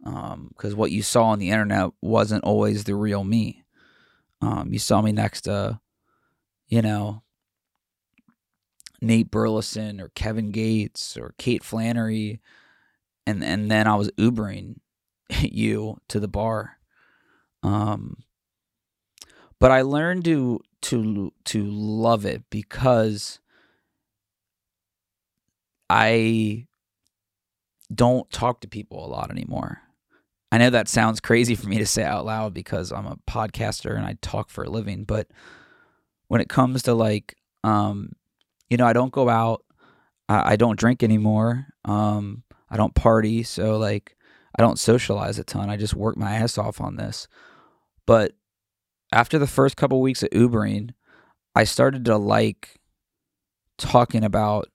Because 0.00 0.72
um, 0.72 0.76
what 0.76 0.90
you 0.90 1.02
saw 1.02 1.26
on 1.26 1.38
the 1.38 1.50
internet 1.50 1.90
wasn't 2.00 2.44
always 2.44 2.84
the 2.84 2.94
real 2.94 3.22
me. 3.22 3.62
Um, 4.40 4.72
you 4.72 4.80
saw 4.80 5.00
me 5.00 5.12
next 5.12 5.42
to, 5.42 5.80
you 6.66 6.82
know, 6.82 7.22
Nate 9.00 9.30
Burleson 9.30 10.00
or 10.00 10.08
Kevin 10.10 10.50
Gates 10.50 11.16
or 11.16 11.34
Kate 11.38 11.62
Flannery, 11.62 12.40
and 13.26 13.42
and 13.44 13.70
then 13.70 13.86
I 13.86 13.94
was 13.94 14.10
Ubering 14.12 14.76
you 15.40 15.98
to 16.08 16.20
the 16.20 16.28
bar. 16.28 16.78
Um, 17.62 18.24
but 19.58 19.70
I 19.70 19.82
learned 19.82 20.24
to 20.24 20.60
to 20.82 21.32
to 21.44 21.64
love 21.64 22.24
it 22.26 22.42
because 22.50 23.38
I 25.88 26.66
don't 27.94 28.30
talk 28.30 28.60
to 28.60 28.68
people 28.68 29.04
a 29.04 29.08
lot 29.08 29.30
anymore. 29.30 29.82
I 30.50 30.58
know 30.58 30.70
that 30.70 30.88
sounds 30.88 31.20
crazy 31.20 31.54
for 31.54 31.68
me 31.68 31.78
to 31.78 31.86
say 31.86 32.02
out 32.02 32.26
loud 32.26 32.52
because 32.52 32.92
I'm 32.92 33.06
a 33.06 33.18
podcaster 33.28 33.96
and 33.96 34.04
I 34.04 34.16
talk 34.20 34.50
for 34.50 34.64
a 34.64 34.70
living, 34.70 35.04
but 35.04 35.28
when 36.28 36.40
it 36.40 36.48
comes 36.48 36.82
to 36.84 36.94
like, 36.94 37.36
um, 37.64 38.12
you 38.68 38.76
know, 38.76 38.86
I 38.86 38.92
don't 38.92 39.12
go 39.12 39.28
out, 39.28 39.64
I, 40.28 40.52
I 40.52 40.56
don't 40.56 40.78
drink 40.78 41.02
anymore, 41.02 41.68
um, 41.84 42.42
I 42.72 42.76
don't 42.76 42.94
party, 42.94 43.44
so 43.44 43.76
like, 43.76 44.16
I 44.58 44.62
don't 44.62 44.78
socialize 44.78 45.38
a 45.38 45.44
ton. 45.44 45.70
I 45.70 45.76
just 45.76 45.94
work 45.94 46.16
my 46.16 46.32
ass 46.32 46.58
off 46.58 46.80
on 46.80 46.96
this. 46.96 47.28
But 48.06 48.32
after 49.12 49.38
the 49.38 49.46
first 49.46 49.76
couple 49.76 50.00
weeks 50.00 50.24
of 50.24 50.30
Ubering, 50.30 50.90
I 51.54 51.64
started 51.64 52.04
to 52.06 52.16
like 52.16 52.80
talking 53.78 54.24
about 54.24 54.68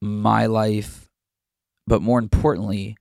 my 0.00 0.46
life 0.46 1.04
but 1.86 2.02
more 2.02 2.18
importantly, 2.18 2.96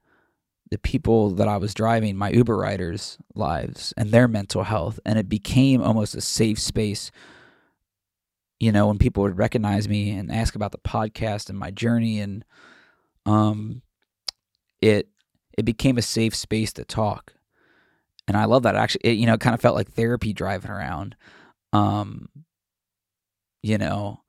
the 0.70 0.78
people 0.78 1.32
that 1.32 1.48
I 1.48 1.58
was 1.58 1.74
driving, 1.74 2.18
my 2.18 2.32
Uber 2.32 2.58
riders' 2.58 3.18
lives 3.36 3.94
and 3.96 4.12
their 4.12 4.28
mental 4.28 4.64
health. 4.64 5.00
And 5.06 5.18
it 5.20 5.30
became 5.30 5.82
almost 5.82 6.16
a 6.16 6.22
safe 6.22 6.60
space. 6.60 7.12
You 8.60 8.72
know, 8.72 8.88
when 8.88 8.98
people 8.98 9.24
would 9.24 9.38
recognize 9.38 9.88
me 9.88 10.12
and 10.12 10.32
ask 10.32 10.56
about 10.56 10.72
the 10.72 10.80
podcast 10.80 11.50
and 11.50 11.58
my 11.58 11.72
journey, 11.72 12.20
and 12.20 12.44
um, 13.26 13.82
it 14.82 15.10
it 15.58 15.64
became 15.66 15.98
a 15.98 16.02
safe 16.02 16.36
space 16.36 16.74
to 16.74 16.86
talk. 16.86 17.34
And 18.28 18.38
I 18.38 18.46
love 18.46 18.64
that. 18.64 18.76
Actually, 18.76 19.02
it, 19.04 19.18
you 19.18 19.26
know, 19.26 19.34
it 19.34 19.42
kind 19.42 19.54
of 19.54 19.62
felt 19.62 19.76
like 19.76 19.92
therapy 19.92 20.34
driving 20.34 20.72
around. 20.72 21.16
Um, 21.74 22.30
you 23.62 23.78
know, 23.78 24.22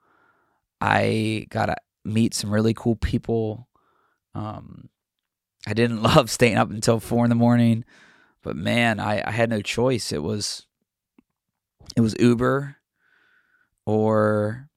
I 0.80 1.46
got 1.50 1.66
to 1.66 1.76
meet 2.04 2.34
some 2.34 2.52
really 2.52 2.74
cool 2.74 2.96
people 2.96 3.68
um, 4.34 4.88
I 5.66 5.74
didn't 5.74 6.02
love 6.14 6.30
staying 6.30 6.56
up 6.56 6.70
until 6.70 7.00
four 7.00 7.24
in 7.24 7.30
the 7.30 7.34
morning, 7.34 7.84
but 8.42 8.56
man, 8.56 9.00
I, 9.00 9.22
I 9.26 9.30
had 9.30 9.50
no 9.50 9.62
choice. 9.62 10.12
It 10.12 10.22
was 10.22 10.66
it 11.96 12.00
was 12.00 12.16
Uber 12.18 12.76
or 13.86 14.68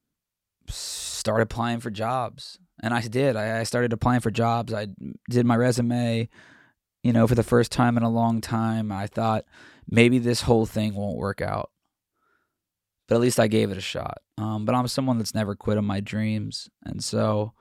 start 0.68 1.42
applying 1.42 1.80
for 1.80 1.90
jobs. 1.90 2.60
And 2.82 2.94
I 2.94 3.02
did. 3.02 3.36
I, 3.36 3.60
I 3.60 3.64
started 3.64 3.94
applying 3.94 4.22
for 4.22 4.32
jobs. 4.32 4.74
I 4.74 4.88
did 5.30 5.46
my 5.46 5.56
resume, 5.56 6.30
you 7.04 7.14
know, 7.14 7.28
for 7.28 7.36
the 7.36 7.44
first 7.44 7.72
time 7.72 7.98
in 7.98 8.04
a 8.04 8.10
long 8.10 8.42
time. 8.42 8.92
I 8.92 9.08
thought 9.08 9.46
maybe 9.90 10.20
this 10.20 10.42
whole 10.42 10.66
thing 10.66 10.94
won't 10.94 11.18
work 11.18 11.42
out. 11.42 11.72
But 13.08 13.16
at 13.16 13.22
least 13.22 13.40
I 13.40 13.48
gave 13.48 13.72
it 13.72 13.78
a 13.78 13.82
shot. 13.82 14.18
Um, 14.38 14.66
but 14.66 14.76
I'm 14.76 14.88
someone 14.88 15.18
that's 15.18 15.34
never 15.34 15.56
quit 15.56 15.78
on 15.78 15.86
my 15.86 16.02
dreams. 16.02 16.70
And 16.84 17.04
so 17.04 17.54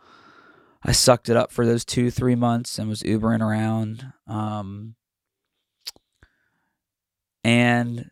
I 0.83 0.93
sucked 0.93 1.29
it 1.29 1.37
up 1.37 1.51
for 1.51 1.65
those 1.65 1.85
two, 1.85 2.11
three 2.11 2.35
months 2.35 2.79
and 2.79 2.89
was 2.89 3.03
Ubering 3.03 3.41
around. 3.41 4.13
Um, 4.27 4.97
and 7.43 8.11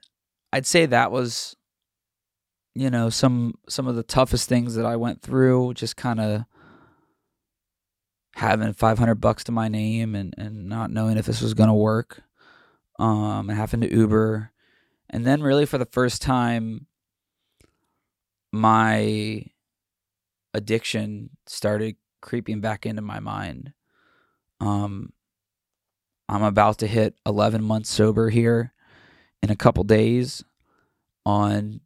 I'd 0.53 0.67
say 0.67 0.87
that 0.87 1.11
was, 1.11 1.57
you 2.75 2.89
know, 2.89 3.11
some 3.11 3.55
some 3.69 3.89
of 3.89 3.97
the 3.97 4.03
toughest 4.05 4.49
things 4.49 4.77
that 4.77 4.87
I 4.87 4.97
went 4.97 5.23
through. 5.23 5.75
Just 5.75 5.97
kind 5.97 6.21
of 6.21 6.45
having 8.37 8.73
500 8.73 9.15
bucks 9.17 9.45
to 9.45 9.53
my 9.53 9.69
name 9.69 10.15
and, 10.15 10.35
and 10.37 10.69
not 10.69 10.91
knowing 10.91 11.17
if 11.17 11.27
this 11.27 11.41
was 11.41 11.55
going 11.55 11.69
to 11.69 11.75
work 11.75 12.23
um, 12.99 13.49
and 13.49 13.59
having 13.59 13.81
to 13.81 13.95
Uber. 13.95 14.51
And 15.11 15.25
then, 15.25 15.43
really, 15.43 15.67
for 15.67 15.79
the 15.79 15.87
first 15.87 16.23
time, 16.23 16.87
my 18.53 19.45
addiction 20.53 21.31
started 21.47 21.97
creeping 22.21 22.61
back 22.61 22.87
into 22.87 23.03
my 23.03 23.21
mind. 23.21 23.73
Um, 24.61 25.13
I'm 26.29 26.43
about 26.43 26.79
to 26.79 26.87
hit 26.87 27.15
11 27.27 27.63
months 27.63 27.91
sober 27.91 28.31
here 28.31 28.73
in 29.43 29.51
a 29.51 29.57
couple 29.57 29.85
days 29.85 30.43
on 31.27 31.81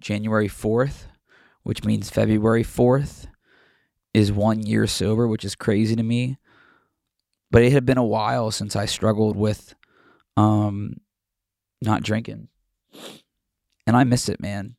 January 0.00 0.48
4th, 0.48 1.06
which 1.62 1.84
means 1.84 2.10
February 2.10 2.62
4th 2.62 3.26
is 4.16 4.32
one 4.32 4.62
year 4.62 4.86
sober, 4.86 5.28
which 5.28 5.44
is 5.44 5.54
crazy 5.54 5.94
to 5.94 6.02
me. 6.02 6.38
But 7.50 7.62
it 7.62 7.72
had 7.72 7.84
been 7.84 7.98
a 7.98 8.04
while 8.04 8.50
since 8.50 8.74
I 8.74 8.86
struggled 8.86 9.36
with 9.36 9.74
um, 10.38 11.02
not 11.82 12.02
drinking. 12.02 12.48
And 13.86 13.94
I 13.94 14.04
miss 14.04 14.30
it, 14.30 14.40
man. 14.40 14.76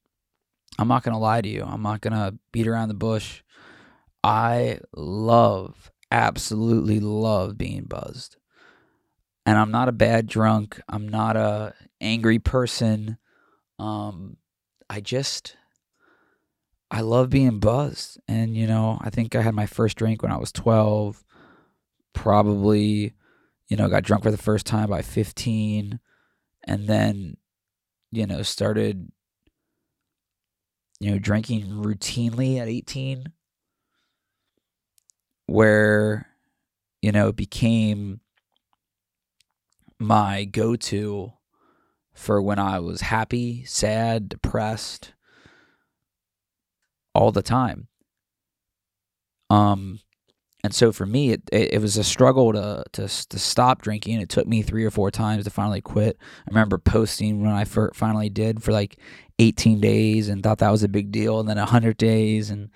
I'm 0.79 0.87
not 0.87 1.03
going 1.03 1.13
to 1.13 1.19
lie 1.19 1.41
to 1.41 1.47
you. 1.47 1.63
I'm 1.63 1.83
not 1.83 2.01
going 2.01 2.13
to 2.13 2.35
beat 2.51 2.67
around 2.67 2.87
the 2.87 2.95
bush. 2.95 3.43
I 4.23 4.79
love, 4.95 5.91
absolutely 6.11 6.99
love 6.99 7.59
being 7.59 7.83
buzzed. 7.83 8.37
And 9.45 9.55
I'm 9.55 9.71
not 9.71 9.87
a 9.87 9.93
bad 9.93 10.25
drunk. 10.25 10.81
I'm 10.89 11.07
not 11.07 11.37
a 11.37 11.75
angry 12.01 12.39
person. 12.39 13.19
Um, 13.77 14.37
I 14.89 14.99
just 14.99 15.55
I 16.89 17.01
love 17.01 17.29
being 17.29 17.59
buzzed. 17.59 18.19
And 18.27 18.55
you 18.55 18.67
know, 18.67 18.97
I 19.01 19.09
think 19.09 19.35
I 19.35 19.41
had 19.41 19.55
my 19.55 19.65
first 19.65 19.97
drink 19.97 20.21
when 20.21 20.31
I 20.31 20.37
was 20.37 20.51
12. 20.51 21.23
Probably, 22.13 23.13
you 23.67 23.77
know, 23.77 23.89
got 23.89 24.03
drunk 24.03 24.23
for 24.23 24.31
the 24.31 24.37
first 24.37 24.65
time 24.65 24.89
by 24.89 25.01
15 25.01 25.99
and 26.63 26.87
then 26.87 27.37
you 28.11 28.25
know, 28.25 28.41
started 28.41 29.11
you 30.99 31.11
know, 31.11 31.19
drinking 31.19 31.65
routinely 31.65 32.57
at 32.57 32.67
18 32.67 33.31
where 35.45 36.27
you 37.01 37.11
know, 37.11 37.27
it 37.27 37.35
became 37.35 38.21
my 39.99 40.45
go-to 40.45 41.33
for 42.13 42.41
when 42.41 42.57
I 42.57 42.79
was 42.79 43.01
happy, 43.01 43.63
sad, 43.65 44.29
depressed 44.29 45.13
all 47.17 47.31
the 47.31 47.41
time. 47.41 47.87
Um 49.49 49.99
and 50.63 50.73
so 50.73 50.91
for 50.91 51.05
me 51.05 51.31
it, 51.31 51.41
it, 51.51 51.73
it 51.73 51.81
was 51.81 51.97
a 51.97 52.03
struggle 52.03 52.53
to, 52.53 52.83
to 52.93 53.07
to 53.07 53.39
stop 53.39 53.81
drinking. 53.81 54.21
It 54.21 54.29
took 54.29 54.47
me 54.47 54.61
3 54.61 54.85
or 54.85 54.91
4 54.91 55.11
times 55.11 55.45
to 55.45 55.49
finally 55.49 55.81
quit. 55.81 56.17
I 56.19 56.49
remember 56.49 56.77
posting 56.77 57.41
when 57.41 57.51
I 57.51 57.65
finally 57.65 58.29
did 58.29 58.63
for 58.63 58.71
like 58.71 58.97
18 59.39 59.79
days 59.79 60.29
and 60.29 60.43
thought 60.43 60.59
that 60.59 60.71
was 60.71 60.83
a 60.83 60.89
big 60.89 61.11
deal 61.11 61.39
and 61.39 61.49
then 61.49 61.57
100 61.57 61.97
days 61.97 62.49
and 62.49 62.69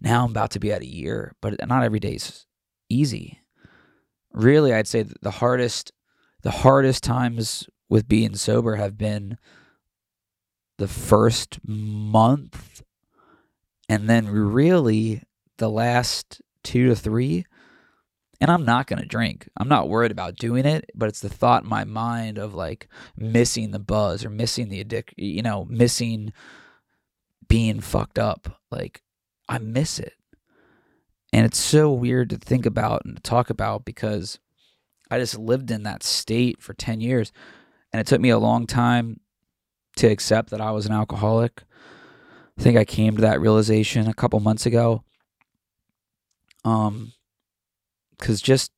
now 0.00 0.24
I'm 0.24 0.30
about 0.30 0.50
to 0.52 0.60
be 0.60 0.70
at 0.70 0.82
a 0.82 0.86
year, 0.86 1.34
but 1.40 1.66
not 1.66 1.82
every 1.82 2.00
day's 2.00 2.46
easy. 2.90 3.40
Really, 4.32 4.74
I'd 4.74 4.88
say 4.88 5.04
the 5.22 5.30
hardest 5.30 5.92
the 6.42 6.50
hardest 6.50 7.02
times 7.02 7.68
with 7.88 8.06
being 8.06 8.36
sober 8.36 8.76
have 8.76 8.98
been 8.98 9.38
the 10.76 10.88
first 10.88 11.58
month 11.64 12.82
and 13.88 14.08
then 14.08 14.28
really 14.28 15.22
the 15.58 15.70
last 15.70 16.40
2 16.64 16.88
to 16.88 16.96
3 16.96 17.44
and 18.40 18.50
I'm 18.50 18.64
not 18.64 18.86
going 18.86 19.00
to 19.00 19.08
drink. 19.08 19.48
I'm 19.56 19.68
not 19.68 19.88
worried 19.88 20.10
about 20.10 20.36
doing 20.36 20.66
it, 20.66 20.90
but 20.94 21.08
it's 21.08 21.20
the 21.20 21.30
thought 21.30 21.62
in 21.64 21.70
my 21.70 21.84
mind 21.84 22.36
of 22.36 22.54
like 22.54 22.88
missing 23.16 23.70
the 23.70 23.78
buzz 23.78 24.24
or 24.24 24.28
missing 24.28 24.68
the 24.68 24.80
addict, 24.80 25.14
you 25.16 25.40
know, 25.40 25.64
missing 25.70 26.32
being 27.48 27.80
fucked 27.80 28.18
up. 28.18 28.60
Like 28.70 29.02
I 29.48 29.58
miss 29.58 29.98
it. 29.98 30.14
And 31.32 31.46
it's 31.46 31.58
so 31.58 31.90
weird 31.90 32.30
to 32.30 32.36
think 32.36 32.66
about 32.66 33.06
and 33.06 33.16
to 33.16 33.22
talk 33.22 33.50
about 33.50 33.84
because 33.84 34.38
I 35.10 35.18
just 35.18 35.38
lived 35.38 35.70
in 35.70 35.82
that 35.84 36.02
state 36.02 36.60
for 36.60 36.74
10 36.74 37.00
years. 37.00 37.32
And 37.92 38.00
it 38.00 38.06
took 38.06 38.20
me 38.20 38.30
a 38.30 38.38
long 38.38 38.66
time 38.66 39.20
to 39.96 40.08
accept 40.08 40.50
that 40.50 40.60
I 40.60 40.72
was 40.72 40.86
an 40.86 40.92
alcoholic. 40.92 41.62
I 42.58 42.62
think 42.62 42.76
I 42.76 42.84
came 42.84 43.16
to 43.16 43.22
that 43.22 43.40
realization 43.40 44.08
a 44.08 44.14
couple 44.14 44.40
months 44.40 44.66
ago. 44.66 45.04
Um, 46.64 47.12
because 48.18 48.40
just 48.40 48.70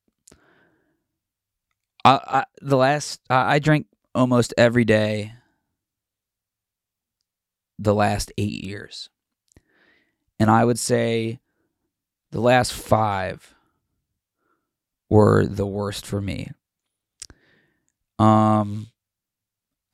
I, 2.03 2.19
I 2.25 2.43
the 2.61 2.75
last 2.77 3.21
I, 3.29 3.55
I 3.55 3.59
drank 3.59 3.87
almost 4.13 4.53
every 4.57 4.83
day 4.83 5.33
the 7.79 7.93
last 7.93 8.31
eight 8.37 8.63
years, 8.63 9.09
and 10.39 10.49
I 10.49 10.65
would 10.65 10.79
say 10.79 11.39
the 12.31 12.41
last 12.41 12.73
five 12.73 13.53
were 15.09 15.45
the 15.45 15.65
worst 15.65 16.05
for 16.05 16.19
me. 16.19 16.51
Um, 18.19 18.87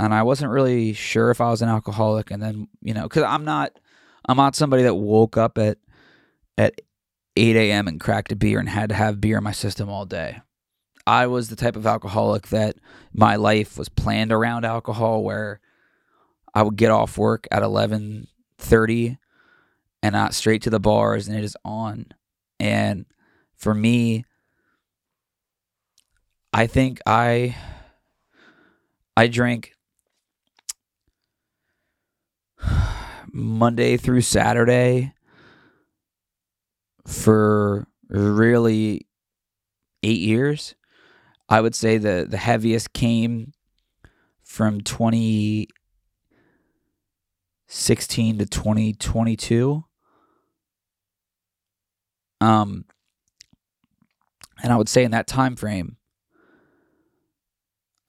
and 0.03 0.13
I 0.13 0.23
wasn't 0.23 0.51
really 0.51 0.93
sure 0.93 1.31
if 1.31 1.41
I 1.41 1.49
was 1.49 1.61
an 1.61 1.69
alcoholic, 1.69 2.31
and 2.31 2.41
then 2.41 2.67
you 2.81 2.93
know, 2.93 3.03
because 3.03 3.23
I'm 3.23 3.45
not, 3.45 3.79
I'm 4.27 4.37
not 4.37 4.55
somebody 4.55 4.83
that 4.83 4.95
woke 4.95 5.37
up 5.37 5.57
at 5.57 5.77
at 6.57 6.81
8 7.35 7.55
a.m. 7.55 7.87
and 7.87 7.99
cracked 7.99 8.31
a 8.31 8.35
beer 8.35 8.59
and 8.59 8.69
had 8.69 8.89
to 8.89 8.95
have 8.95 9.21
beer 9.21 9.37
in 9.37 9.43
my 9.43 9.51
system 9.51 9.89
all 9.89 10.05
day. 10.05 10.41
I 11.05 11.27
was 11.27 11.49
the 11.49 11.55
type 11.55 11.75
of 11.75 11.85
alcoholic 11.85 12.47
that 12.47 12.77
my 13.11 13.35
life 13.35 13.77
was 13.77 13.89
planned 13.89 14.31
around 14.31 14.65
alcohol, 14.65 15.23
where 15.23 15.59
I 16.53 16.61
would 16.61 16.75
get 16.75 16.91
off 16.91 17.17
work 17.17 17.47
at 17.51 17.63
11:30 17.63 19.17
and 20.01 20.13
not 20.13 20.33
straight 20.33 20.61
to 20.63 20.69
the 20.69 20.79
bars, 20.79 21.27
and 21.27 21.37
it 21.37 21.43
is 21.43 21.57
on. 21.65 22.07
And 22.59 23.05
for 23.55 23.73
me, 23.73 24.25
I 26.53 26.67
think 26.67 26.99
I 27.05 27.55
I 29.17 29.27
drank 29.27 29.72
Monday 33.31 33.97
through 33.97 34.21
Saturday 34.21 35.13
for 37.05 37.87
really 38.09 39.07
8 40.03 40.19
years. 40.19 40.75
I 41.49 41.61
would 41.61 41.75
say 41.75 41.97
the 41.97 42.25
the 42.27 42.37
heaviest 42.37 42.93
came 42.93 43.51
from 44.43 44.81
2016 44.81 45.67
to 48.37 48.45
2022 48.45 49.83
um, 52.43 52.83
and 54.61 54.73
I 54.73 54.75
would 54.75 54.89
say 54.89 55.05
in 55.05 55.11
that 55.11 55.27
time 55.27 55.55
frame, 55.55 55.95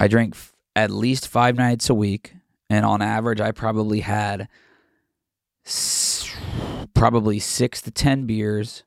I 0.01 0.09
drank 0.09 0.35
f- 0.35 0.53
at 0.75 0.91
least 0.91 1.29
five 1.29 1.55
nights 1.57 1.89
a 1.89 1.95
week, 1.95 2.35
and 2.75 2.85
on 2.85 3.01
average, 3.03 3.41
I 3.41 3.53
probably 3.53 4.01
had 4.01 4.49
s- 5.65 6.29
probably 6.95 7.39
six 7.39 7.81
to 7.83 7.91
ten 7.91 8.27
beers 8.27 8.83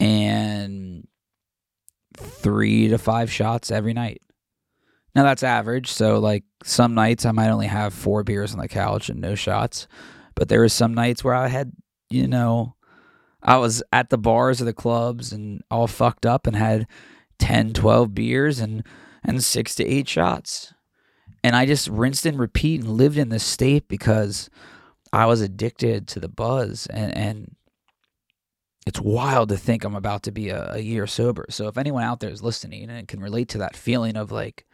and 0.00 1.06
three 2.16 2.88
to 2.88 2.98
five 2.98 3.30
shots 3.30 3.70
every 3.70 3.92
night. 3.92 4.22
Now 5.14 5.24
that's 5.24 5.42
average, 5.42 5.90
so 5.90 6.18
like 6.18 6.44
some 6.64 6.94
nights 6.94 7.26
I 7.26 7.32
might 7.32 7.50
only 7.50 7.66
have 7.66 7.92
four 7.92 8.22
beers 8.24 8.52
on 8.54 8.60
the 8.60 8.68
couch 8.68 9.08
and 9.08 9.20
no 9.20 9.34
shots, 9.34 9.86
but 10.34 10.48
there 10.48 10.60
were 10.60 10.68
some 10.68 10.94
nights 10.94 11.22
where 11.22 11.34
I 11.34 11.48
had, 11.48 11.72
you 12.08 12.26
know, 12.26 12.76
I 13.42 13.56
was 13.56 13.82
at 13.92 14.08
the 14.10 14.16
bars 14.18 14.62
or 14.62 14.64
the 14.64 14.72
clubs 14.72 15.32
and 15.32 15.62
all 15.70 15.86
fucked 15.86 16.24
up 16.24 16.46
and 16.46 16.56
had 16.56 16.86
10, 17.40 17.72
12 17.74 18.14
beers 18.14 18.60
and, 18.60 18.86
and 19.24 19.42
six 19.42 19.74
to 19.74 19.84
eight 19.86 20.08
shots. 20.08 20.72
And 21.44 21.56
I 21.56 21.66
just 21.66 21.88
rinsed 21.88 22.26
and 22.26 22.38
repeat 22.38 22.80
and 22.82 22.90
lived 22.90 23.18
in 23.18 23.28
this 23.28 23.44
state 23.44 23.88
because 23.88 24.48
I 25.12 25.26
was 25.26 25.40
addicted 25.40 26.06
to 26.08 26.20
the 26.20 26.28
buzz. 26.28 26.86
And, 26.86 27.16
and 27.16 27.56
it's 28.86 29.00
wild 29.00 29.48
to 29.50 29.56
think 29.56 29.84
I'm 29.84 29.96
about 29.96 30.22
to 30.24 30.32
be 30.32 30.50
a, 30.50 30.74
a 30.74 30.78
year 30.78 31.06
sober. 31.06 31.46
So 31.50 31.68
if 31.68 31.76
anyone 31.76 32.04
out 32.04 32.20
there 32.20 32.30
is 32.30 32.42
listening 32.42 32.90
and 32.90 33.08
can 33.08 33.20
relate 33.20 33.48
to 33.50 33.58
that 33.58 33.76
feeling 33.76 34.16
of 34.16 34.30
like, 34.30 34.66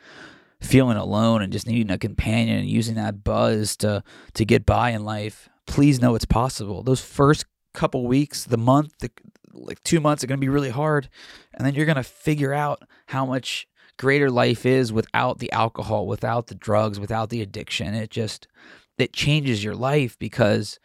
feeling 0.60 0.96
alone 0.96 1.40
and 1.40 1.52
just 1.52 1.68
needing 1.68 1.92
a 1.92 1.96
companion 1.96 2.58
and 2.58 2.68
using 2.68 2.96
that 2.96 3.22
buzz 3.22 3.76
to 3.76 4.02
to 4.34 4.44
get 4.44 4.66
by 4.66 4.90
in 4.90 5.04
life 5.04 5.48
please 5.66 6.00
know 6.00 6.16
it's 6.16 6.24
possible 6.24 6.82
those 6.82 7.00
first 7.00 7.44
couple 7.78 8.06
weeks, 8.06 8.44
the 8.44 8.58
month, 8.58 8.92
the, 8.98 9.10
like 9.52 9.82
two 9.84 10.00
months 10.00 10.22
are 10.22 10.26
going 10.26 10.38
to 10.38 10.44
be 10.44 10.48
really 10.48 10.70
hard. 10.70 11.08
And 11.54 11.64
then 11.64 11.74
you're 11.74 11.86
going 11.86 11.96
to 11.96 12.02
figure 12.02 12.52
out 12.52 12.82
how 13.06 13.24
much 13.24 13.66
greater 13.98 14.30
life 14.30 14.64
is 14.64 14.92
without 14.92 15.38
the 15.38 15.52
alcohol, 15.52 16.06
without 16.06 16.46
the 16.46 16.54
drugs, 16.54 16.98
without 16.98 17.30
the 17.30 17.42
addiction. 17.42 17.94
It 17.94 18.10
just, 18.10 18.48
it 18.96 19.12
changes 19.12 19.62
your 19.62 19.74
life 19.74 20.18
because 20.18 20.78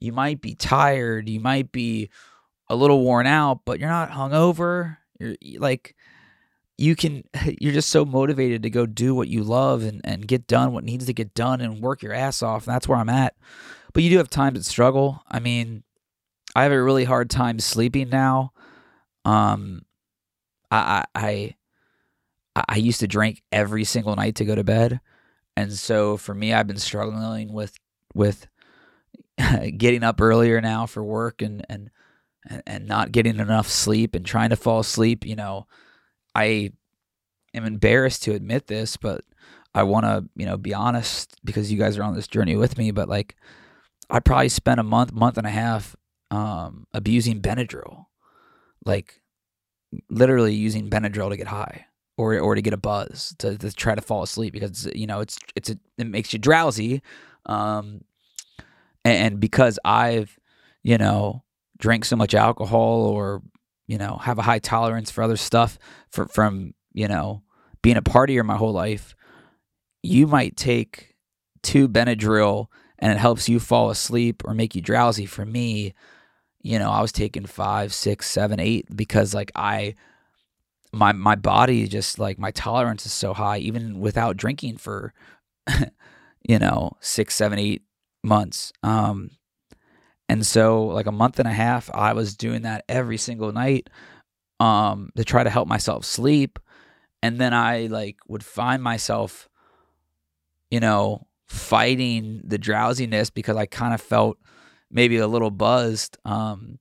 you 0.00 0.12
might 0.12 0.40
be 0.40 0.54
tired, 0.54 1.28
you 1.28 1.40
might 1.40 1.70
be 1.70 2.10
a 2.68 2.74
little 2.74 3.02
worn 3.02 3.26
out, 3.26 3.60
but 3.64 3.78
you're 3.78 3.88
not 3.88 4.10
hungover. 4.10 4.96
You're 5.20 5.36
like, 5.58 5.94
you 6.76 6.96
can, 6.96 7.22
you're 7.60 7.72
just 7.72 7.90
so 7.90 8.04
motivated 8.04 8.62
to 8.62 8.70
go 8.70 8.86
do 8.86 9.14
what 9.14 9.28
you 9.28 9.44
love 9.44 9.82
and, 9.82 10.00
and 10.02 10.26
get 10.26 10.46
done 10.46 10.72
what 10.72 10.84
needs 10.84 11.06
to 11.06 11.12
get 11.12 11.34
done 11.34 11.60
and 11.60 11.80
work 11.80 12.02
your 12.02 12.12
ass 12.12 12.42
off. 12.42 12.66
And 12.66 12.74
that's 12.74 12.88
where 12.88 12.98
I'm 12.98 13.08
at. 13.08 13.34
But 13.92 14.02
you 14.02 14.10
do 14.10 14.18
have 14.18 14.30
times 14.30 14.58
that 14.58 14.64
struggle. 14.64 15.22
I 15.28 15.38
mean, 15.38 15.84
I 16.56 16.64
have 16.64 16.72
a 16.72 16.82
really 16.82 17.04
hard 17.04 17.30
time 17.30 17.58
sleeping 17.60 18.08
now. 18.08 18.52
Um, 19.24 19.82
I, 20.70 21.04
I, 21.14 21.20
I, 21.26 21.54
I 22.56 22.76
used 22.76 23.00
to 23.00 23.08
drink 23.08 23.42
every 23.50 23.84
single 23.84 24.14
night 24.14 24.36
to 24.36 24.44
go 24.44 24.54
to 24.54 24.62
bed, 24.62 25.00
and 25.56 25.72
so 25.72 26.16
for 26.16 26.34
me, 26.34 26.52
I've 26.52 26.66
been 26.66 26.78
struggling 26.78 27.52
with 27.52 27.76
with 28.14 28.46
getting 29.76 30.04
up 30.04 30.20
earlier 30.20 30.60
now 30.60 30.86
for 30.86 31.02
work 31.02 31.42
and 31.42 31.64
and 31.68 31.90
and 32.66 32.86
not 32.86 33.10
getting 33.12 33.38
enough 33.38 33.68
sleep 33.68 34.14
and 34.14 34.24
trying 34.24 34.50
to 34.50 34.56
fall 34.56 34.80
asleep. 34.80 35.26
You 35.26 35.34
know, 35.34 35.66
I 36.34 36.72
am 37.54 37.64
embarrassed 37.64 38.22
to 38.24 38.34
admit 38.34 38.68
this, 38.68 38.96
but 38.96 39.22
I 39.74 39.82
want 39.82 40.06
to 40.06 40.28
you 40.36 40.46
know 40.46 40.56
be 40.56 40.74
honest 40.74 41.36
because 41.44 41.72
you 41.72 41.78
guys 41.78 41.98
are 41.98 42.04
on 42.04 42.14
this 42.14 42.28
journey 42.28 42.54
with 42.54 42.78
me. 42.78 42.92
But 42.92 43.08
like, 43.08 43.34
I 44.10 44.20
probably 44.20 44.48
spent 44.48 44.78
a 44.78 44.84
month, 44.84 45.12
month 45.12 45.38
and 45.38 45.46
a 45.46 45.50
half 45.50 45.96
um, 46.30 46.86
abusing 46.94 47.40
Benadryl, 47.40 48.06
like 48.86 49.20
literally 50.08 50.54
using 50.54 50.88
Benadryl 50.88 51.30
to 51.30 51.36
get 51.36 51.48
high 51.48 51.86
or 52.16 52.38
or 52.38 52.54
to 52.54 52.62
get 52.62 52.72
a 52.72 52.78
buzz 52.78 53.34
to, 53.38 53.58
to 53.58 53.72
try 53.72 53.94
to 53.94 54.00
fall 54.00 54.22
asleep 54.22 54.52
because 54.52 54.88
you 54.94 55.06
know 55.06 55.20
it's 55.20 55.38
it's 55.56 55.70
a, 55.70 55.78
it 55.98 56.06
makes 56.06 56.32
you 56.32 56.38
drowsy, 56.38 57.02
um, 57.46 58.02
and, 59.04 59.40
because 59.40 59.78
I've 59.84 60.38
you 60.82 60.98
know 60.98 61.42
drank 61.78 62.04
so 62.04 62.16
much 62.16 62.34
alcohol 62.34 63.06
or 63.06 63.42
you 63.86 63.98
know 63.98 64.16
have 64.22 64.38
a 64.38 64.42
high 64.42 64.60
tolerance 64.60 65.10
for 65.10 65.22
other 65.22 65.36
stuff 65.36 65.78
for, 66.10 66.26
from 66.28 66.74
you 66.92 67.08
know 67.08 67.42
being 67.82 67.96
a 67.96 68.02
partier 68.02 68.44
my 68.44 68.56
whole 68.56 68.72
life, 68.72 69.14
you 70.02 70.26
might 70.26 70.56
take 70.56 71.14
two 71.62 71.88
Benadryl 71.88 72.68
and 72.98 73.12
it 73.12 73.18
helps 73.18 73.48
you 73.48 73.60
fall 73.60 73.90
asleep 73.90 74.42
or 74.46 74.54
make 74.54 74.74
you 74.74 74.80
drowsy. 74.80 75.26
For 75.26 75.44
me, 75.44 75.92
you 76.62 76.78
know, 76.78 76.90
I 76.90 77.02
was 77.02 77.12
taking 77.12 77.44
five, 77.44 77.92
six, 77.92 78.30
seven, 78.30 78.58
eight 78.58 78.86
because 78.96 79.34
like 79.34 79.52
I 79.54 79.96
my 80.94 81.12
my 81.12 81.34
body 81.34 81.86
just 81.88 82.18
like 82.18 82.38
my 82.38 82.50
tolerance 82.50 83.06
is 83.06 83.12
so 83.12 83.34
high 83.34 83.58
even 83.58 84.00
without 84.00 84.36
drinking 84.36 84.76
for 84.76 85.12
you 86.48 86.58
know 86.58 86.92
six 87.00 87.34
seven 87.34 87.58
eight 87.58 87.82
months. 88.22 88.72
Um 88.82 89.30
and 90.28 90.46
so 90.46 90.86
like 90.86 91.06
a 91.06 91.12
month 91.12 91.38
and 91.38 91.46
a 91.46 91.52
half 91.52 91.90
i 91.92 92.14
was 92.14 92.36
doing 92.36 92.62
that 92.62 92.84
every 92.88 93.18
single 93.18 93.52
night 93.52 93.90
um 94.58 95.10
to 95.16 95.24
try 95.24 95.44
to 95.44 95.50
help 95.50 95.68
myself 95.68 96.04
sleep. 96.04 96.58
And 97.22 97.38
then 97.38 97.54
i 97.54 97.86
like 97.86 98.16
would 98.28 98.44
find 98.44 98.82
myself 98.82 99.48
you 100.70 100.80
know 100.80 101.26
fighting 101.46 102.40
the 102.44 102.58
drowsiness 102.58 103.30
because 103.30 103.56
i 103.56 103.66
kind 103.66 103.94
of 103.94 104.00
felt 104.00 104.38
maybe 104.90 105.16
a 105.18 105.26
little 105.26 105.50
buzzed 105.50 106.18
um 106.24 106.78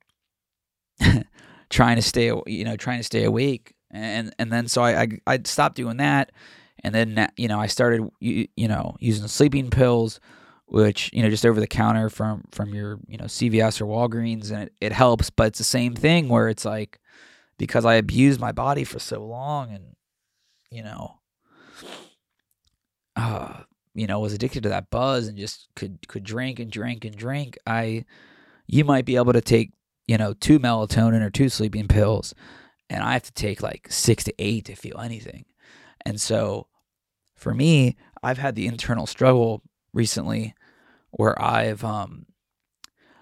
trying 1.69 1.95
to 1.95 2.01
stay 2.01 2.31
you 2.47 2.63
know 2.63 2.75
trying 2.75 2.99
to 2.99 3.03
stay 3.03 3.23
awake 3.23 3.72
and 3.93 4.33
and 4.39 4.51
then 4.51 4.67
so 4.67 4.81
I 4.81 5.01
I, 5.01 5.07
I 5.27 5.39
stopped 5.45 5.75
doing 5.75 5.97
that, 5.97 6.31
and 6.83 6.93
then 6.93 7.29
you 7.37 7.47
know 7.47 7.59
I 7.59 7.67
started 7.67 8.09
you, 8.19 8.47
you 8.57 8.67
know 8.67 8.95
using 8.99 9.27
sleeping 9.27 9.69
pills, 9.69 10.19
which 10.65 11.09
you 11.13 11.21
know 11.21 11.29
just 11.29 11.45
over 11.45 11.59
the 11.59 11.67
counter 11.67 12.09
from 12.09 12.43
from 12.51 12.73
your 12.73 12.99
you 13.07 13.17
know 13.17 13.25
CVS 13.25 13.79
or 13.79 13.85
Walgreens, 13.85 14.51
and 14.51 14.63
it, 14.63 14.73
it 14.81 14.91
helps, 14.91 15.29
but 15.29 15.47
it's 15.47 15.59
the 15.59 15.63
same 15.63 15.93
thing 15.93 16.27
where 16.27 16.49
it's 16.49 16.65
like 16.65 16.99
because 17.57 17.85
I 17.85 17.95
abused 17.95 18.39
my 18.39 18.51
body 18.51 18.83
for 18.83 18.99
so 18.99 19.23
long, 19.23 19.71
and 19.71 19.95
you 20.71 20.83
know, 20.83 21.19
uh, 23.15 23.61
you 23.93 24.07
know 24.07 24.19
was 24.19 24.33
addicted 24.33 24.63
to 24.63 24.69
that 24.69 24.89
buzz 24.89 25.27
and 25.27 25.37
just 25.37 25.67
could 25.75 26.07
could 26.07 26.23
drink 26.23 26.59
and 26.59 26.71
drink 26.71 27.05
and 27.05 27.15
drink. 27.15 27.57
I 27.67 28.05
you 28.65 28.83
might 28.83 29.05
be 29.05 29.17
able 29.17 29.33
to 29.33 29.41
take 29.41 29.71
you 30.07 30.17
know 30.17 30.33
two 30.33 30.59
melatonin 30.59 31.21
or 31.21 31.29
two 31.29 31.49
sleeping 31.49 31.87
pills 31.87 32.33
and 32.93 33.03
I 33.03 33.13
have 33.13 33.23
to 33.23 33.33
take 33.33 33.63
like 33.63 33.87
six 33.89 34.23
to 34.25 34.33
eight 34.37 34.65
to 34.65 34.75
feel 34.75 34.99
anything. 34.99 35.45
And 36.05 36.21
so 36.21 36.67
for 37.35 37.51
me, 37.53 37.97
I've 38.21 38.37
had 38.37 38.53
the 38.53 38.67
internal 38.67 39.07
struggle 39.07 39.63
recently 39.93 40.53
where 41.09 41.39
I've 41.41 41.83
um 41.83 42.27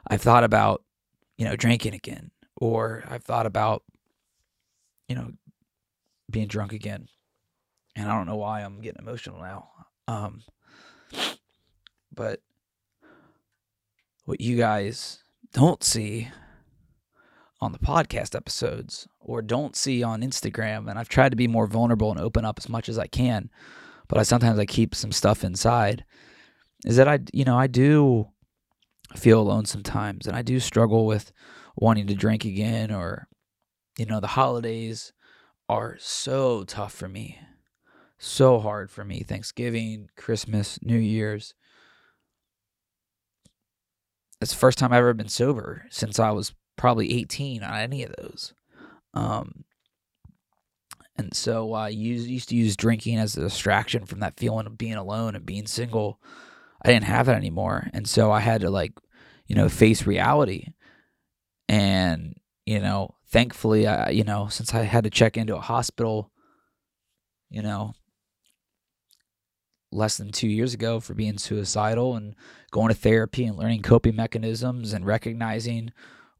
I've 0.07 0.21
thought 0.21 0.43
about, 0.43 0.84
you 1.38 1.45
know, 1.45 1.55
drinking 1.55 1.93
again, 1.93 2.31
or 2.60 3.05
I've 3.07 3.23
thought 3.23 3.45
about, 3.45 3.84
you 5.07 5.15
know, 5.15 5.31
being 6.29 6.47
drunk 6.47 6.73
again. 6.73 7.07
And 7.95 8.10
I 8.10 8.17
don't 8.17 8.27
know 8.27 8.36
why 8.36 8.62
I'm 8.62 8.81
getting 8.81 9.01
emotional 9.01 9.39
now. 9.39 9.69
Um 10.10 10.43
but 12.13 12.41
what 14.25 14.41
you 14.41 14.57
guys 14.57 15.23
don't 15.53 15.81
see 15.81 16.29
on 17.62 17.71
the 17.71 17.80
podcast 17.80 18.36
episodes 18.36 19.08
or 19.19 19.41
don't 19.41 19.76
see 19.76 20.02
on 20.02 20.21
Instagram. 20.21 20.89
And 20.89 20.97
I've 20.97 21.10
tried 21.10 21.30
to 21.30 21.36
be 21.36 21.47
more 21.47 21.67
vulnerable 21.67 22.12
and 22.12 22.19
open 22.19 22.43
up 22.43 22.58
as 22.58 22.67
much 22.67 22.89
as 22.89 22.97
I 22.97 23.08
can, 23.08 23.50
but 24.08 24.17
I 24.17 24.24
sometimes 24.24 24.58
I 24.58 24.65
keep 24.65 24.95
some 24.95 25.12
stuff 25.12 25.43
inside. 25.43 26.04
Is 26.86 26.97
that 26.97 27.08
I, 27.08 27.19
you 27.32 27.45
know, 27.45 27.58
I 27.58 27.67
do 27.67 28.30
feel 29.15 29.39
alone 29.39 29.65
sometimes, 29.65 30.26
and 30.26 30.36
I 30.36 30.41
do 30.41 30.60
struggle 30.60 31.06
with 31.06 31.32
wanting 31.76 32.08
to 32.08 32.15
drink 32.15 32.43
again, 32.43 32.91
or, 32.91 33.28
you 33.97 34.06
know, 34.06 34.19
the 34.19 34.28
holidays 34.28 35.13
are 35.69 35.97
so 36.00 36.63
tough 36.63 36.93
for 36.93 37.08
me, 37.08 37.39
so 38.17 38.60
hard 38.60 38.89
for 38.89 39.06
me. 39.06 39.21
Thanksgiving, 39.21 40.10
Christmas, 40.17 40.80
New 40.82 40.97
Year's. 40.97 41.54
It's 44.41 44.52
the 44.52 44.58
first 44.58 44.80
time 44.80 44.91
I've 44.91 45.00
ever 45.00 45.13
been 45.13 45.30
sober 45.30 45.86
since 45.91 46.17
I 46.17 46.32
was 46.32 46.54
probably 46.82 47.13
18 47.13 47.62
on 47.62 47.80
any 47.80 48.02
of 48.02 48.12
those. 48.17 48.56
Um, 49.13 49.65
and 51.15 51.32
so 51.32 51.74
I 51.74 51.89
used, 51.89 52.28
used 52.28 52.50
to 52.50 52.56
use 52.56 52.76
drinking 52.76 53.20
as 53.20 53.38
a 53.38 53.41
distraction 53.41 54.08
from 54.08 54.20
that 54.22 54.39
feeling 54.39 54.65
of 54.65 54.80
being 54.80 54.96
alone 54.96 55.36
and 55.36 55.46
being 55.46 55.67
single. 55.67 56.20
I 56.84 56.91
didn't 56.91 57.06
have 57.06 57.30
it 57.30 57.34
anymore. 57.34 57.88
And 57.94 58.10
so 58.10 58.32
I 58.32 58.39
had 58.39 58.62
to, 58.62 58.72
like, 58.72 58.94
you 59.46 59.56
know, 59.56 59.70
face 59.70 60.08
reality. 60.08 60.70
And, 61.70 62.34
you 62.65 62.80
know, 62.80 63.13
thankfully, 63.28 63.86
I, 63.86 64.10
you 64.10 64.24
know, 64.24 64.48
since 64.48 64.74
I 64.74 64.82
had 64.82 65.04
to 65.04 65.12
check 65.12 65.38
into 65.38 65.56
a 65.56 65.62
hospital, 65.62 66.32
you 67.52 67.62
know, 67.62 67.94
less 69.91 70.17
than 70.17 70.32
two 70.32 70.48
years 70.48 70.74
ago 70.74 71.00
for 71.00 71.13
being 71.13 71.38
suicidal 71.38 72.15
and 72.15 72.34
going 72.72 72.88
to 72.88 73.00
therapy 73.00 73.46
and 73.46 73.56
learning 73.56 73.84
coping 73.84 74.15
mechanisms 74.15 74.94
and 74.94 75.06
recognizing 75.06 75.91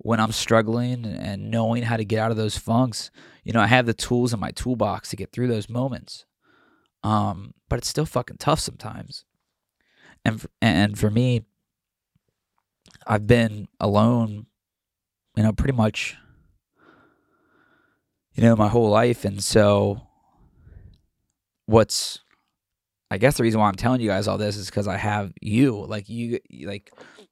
when 0.04 0.20
I'm 0.20 0.32
struggling 0.32 1.06
and 1.06 1.52
knowing 1.52 1.84
how 1.84 1.96
to 1.96 2.06
get 2.06 2.20
out 2.20 2.32
of 2.32 2.38
those 2.38 2.58
funks. 2.58 3.12
You 3.44 3.54
know, 3.54 3.62
I 3.62 3.68
have 3.68 3.86
the 3.86 3.94
tools 3.94 4.34
in 4.34 4.40
my 4.40 4.52
toolbox 4.52 5.10
to 5.10 5.16
get 5.16 5.32
through 5.32 5.48
those 5.48 5.70
moments. 5.70 6.26
Um, 7.04 7.54
but 7.70 7.80
it's 7.80 7.88
still 7.88 8.06
fucking 8.06 8.38
tough 8.38 8.60
sometimes. 8.60 9.26
And 10.26 10.46
and 10.62 10.98
for 10.98 11.10
me, 11.10 11.46
I've 13.08 13.26
been 13.26 13.68
alone, 13.80 14.48
you 15.36 15.44
know, 15.44 15.54
pretty 15.54 15.74
much 15.74 16.18
you 18.34 18.44
know, 18.44 18.56
my 18.56 18.70
whole 18.70 18.90
life 18.90 19.26
and 19.26 19.44
so 19.44 20.08
what's 21.66 22.20
I 23.10 23.18
guess 23.18 23.36
the 23.36 23.44
reason 23.44 23.60
why 23.60 23.68
I'm 23.68 23.76
telling 23.76 24.00
you 24.00 24.08
guys 24.08 24.28
all 24.28 24.38
this 24.38 24.56
is 24.56 24.72
cuz 24.72 24.88
I 24.88 24.98
have 24.98 25.34
you, 25.42 25.86
like 25.86 26.08
you 26.08 26.40
like 26.64 26.92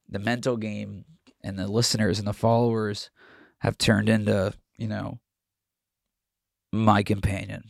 the 0.09 0.19
mental 0.19 0.57
game 0.57 1.05
and 1.43 1.57
the 1.57 1.67
listeners 1.67 2.19
and 2.19 2.27
the 2.27 2.33
followers 2.33 3.09
have 3.59 3.77
turned 3.77 4.09
into, 4.09 4.53
you 4.77 4.87
know, 4.87 5.19
my 6.71 7.03
companion. 7.03 7.63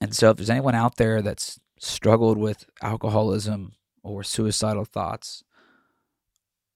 And 0.00 0.14
so 0.14 0.30
if 0.30 0.36
there's 0.36 0.50
anyone 0.50 0.74
out 0.74 0.96
there 0.96 1.22
that's 1.22 1.58
struggled 1.78 2.38
with 2.38 2.66
alcoholism 2.82 3.72
or 4.02 4.22
suicidal 4.22 4.84
thoughts 4.84 5.42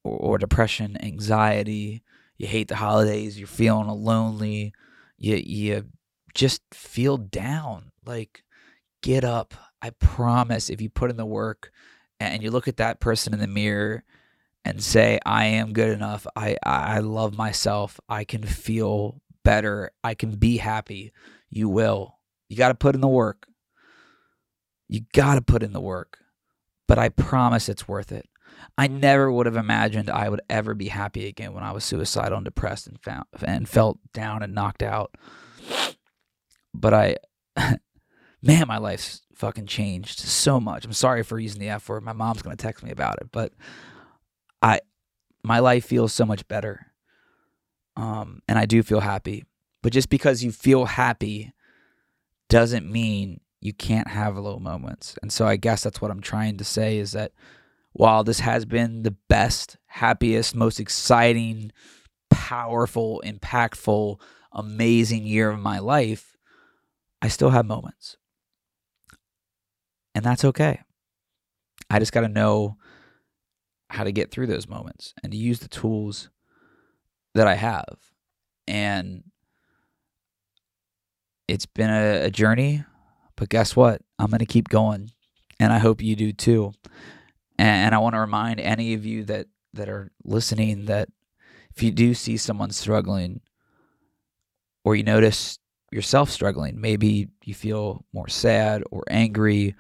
or, 0.05 0.17
or 0.17 0.39
depression, 0.39 0.97
anxiety, 1.03 2.03
you 2.37 2.47
hate 2.47 2.69
the 2.69 2.77
holidays, 2.77 3.39
you're 3.39 3.49
feeling 3.49 3.89
lonely, 3.89 4.73
you 5.17 5.37
you 5.37 5.87
just 6.35 6.63
feel 6.73 7.17
down, 7.17 7.91
like 8.07 8.45
get 9.03 9.25
up. 9.25 9.55
I 9.83 9.91
promise 9.91 10.71
if 10.71 10.81
you 10.81 10.89
put 10.89 11.11
in 11.11 11.17
the 11.17 11.27
work 11.27 11.71
and 12.21 12.43
you 12.43 12.51
look 12.51 12.69
at 12.69 12.79
that 12.79 13.01
person 13.01 13.33
in 13.33 13.41
the 13.41 13.47
mirror 13.47 14.05
and 14.69 14.83
say 14.83 15.19
I 15.25 15.47
am 15.47 15.73
good 15.73 15.89
enough. 15.89 16.27
I 16.37 16.57
I 16.63 16.99
love 16.99 17.37
myself. 17.37 17.99
I 18.07 18.25
can 18.25 18.43
feel 18.43 19.23
better. 19.43 19.93
I 20.05 20.15
can 20.15 20.33
be 20.37 20.59
happy. 20.59 21.13
You 21.49 21.71
will. 21.71 22.19
You 22.51 22.57
got 22.59 22.69
to 22.69 22.75
put 22.75 22.95
in 22.95 23.01
the 23.01 23.09
work. 23.09 23.47
You 24.87 25.01
got 25.15 25.37
to 25.37 25.41
put 25.41 25.63
in 25.63 25.73
the 25.73 25.81
work. 25.81 26.19
But 26.87 26.99
I 26.99 27.09
promise 27.09 27.71
it's 27.71 27.89
worth 27.89 28.13
it. 28.13 28.29
I 28.77 28.89
never 28.89 29.33
would 29.33 29.47
have 29.47 29.57
imagined 29.57 30.11
I 30.11 30.29
would 30.29 30.43
ever 30.51 30.75
be 30.75 30.89
happy 30.89 31.27
again 31.27 31.55
when 31.55 31.65
I 31.65 31.73
was 31.73 31.85
suicidal 31.85 32.37
and 32.37 32.45
depressed 32.45 32.87
and 32.87 33.01
found 33.01 33.25
and 33.43 33.67
felt 33.67 33.99
down 34.13 34.43
and 34.43 34.55
knocked 34.55 34.83
out. 34.83 35.15
But 36.75 36.93
I 36.93 37.17
man, 38.43 38.69
my 38.69 38.79
life's 38.79 39.23
fucking 39.35 39.67
changed 39.67 40.19
so 40.19 40.61
much. 40.61 40.85
I'm 40.85 40.93
sorry 40.93 41.23
for 41.23 41.39
using 41.39 41.61
the 41.61 41.71
F 41.71 41.89
word. 41.89 42.03
My 42.03 42.13
mom's 42.13 42.43
gonna 42.43 42.57
text 42.57 42.85
me 42.85 42.91
about 42.91 43.17
it, 43.23 43.29
but 43.33 43.53
I 44.63 44.81
my 45.43 45.59
life 45.61 45.85
feels 45.85 46.13
so 46.13 46.25
much 46.25 46.47
better. 46.49 46.87
Um, 47.97 48.43
and 48.49 48.59
I 48.59 48.67
do 48.67 48.83
feel 48.83 49.01
happy. 49.01 49.45
But 49.83 49.93
just 49.93 50.09
because 50.09 50.43
you 50.43 50.53
feel 50.53 50.85
happy 50.85 51.53
doesn't 52.49 52.91
mean 52.91 53.41
you 53.61 53.73
can't 53.73 54.09
have 54.09 54.37
low 54.37 54.59
moments. 54.59 55.17
And 55.23 55.33
so 55.33 55.47
I 55.47 55.57
guess 55.57 55.83
that's 55.83 56.01
what 56.01 56.11
I'm 56.11 56.21
trying 56.21 56.59
to 56.59 56.65
say 56.65 56.99
is 56.99 57.13
that 57.13 57.33
while 57.93 58.23
this 58.23 58.41
has 58.41 58.65
been 58.65 59.03
the 59.03 59.17
best, 59.29 59.77
happiest, 59.87 60.55
most 60.55 60.79
exciting, 60.79 61.73
powerful, 62.31 63.23
impactful, 63.25 64.21
amazing 64.53 65.27
year 65.27 65.51
of 65.51 65.59
my 65.59 65.79
life, 65.79 66.37
I 67.21 67.29
still 67.29 67.51
have 67.51 67.67
moments. 67.67 68.17
And 70.15 70.25
that's 70.25 70.45
okay. 70.45 70.81
I 71.91 71.99
just 71.99 72.13
got 72.13 72.21
to 72.21 72.29
know 72.29 72.77
how 73.91 74.05
to 74.05 74.13
get 74.13 74.31
through 74.31 74.47
those 74.47 74.69
moments 74.69 75.15
and 75.23 75.33
to 75.33 75.39
use 75.39 75.61
the 75.61 75.69
tools 75.69 76.29
that 77.35 77.47
I 77.47 77.55
have. 77.55 77.99
And 78.67 79.25
it's 81.47 81.67
been 81.67 81.91
a, 81.91 82.27
a 82.27 82.31
journey, 82.31 82.85
but 83.37 83.49
guess 83.49 83.75
what? 83.75 84.03
I'm 84.19 84.29
going 84.29 84.41
to 84.41 84.47
keep 84.47 84.69
going. 84.69 85.11
And 85.59 85.73
I 85.73 85.79
hope 85.79 86.03
you 86.03 86.15
do 86.15 86.33
too. 86.33 86.73
And, 87.59 87.87
and 87.87 87.95
I 87.95 87.99
want 87.99 88.15
to 88.15 88.21
remind 88.21 88.61
any 88.61 88.95
of 88.95 89.07
you 89.07 89.25
that, 89.25 89.47
that 89.73 89.89
are 89.89 90.13
listening 90.25 90.87
that 90.87 91.09
if 91.75 91.83
you 91.83 91.91
do 91.91 92.15
see 92.15 92.37
someone 92.37 92.71
struggling 92.71 93.41
or 94.85 94.95
you 94.95 95.03
notice 95.03 95.59
yourself 95.91 96.31
struggling, 96.31 96.81
maybe 96.81 97.29
you 97.45 97.55
feel 97.55 98.05
more 98.13 98.29
sad 98.29 98.83
or 98.91 99.05
angry 99.09 99.75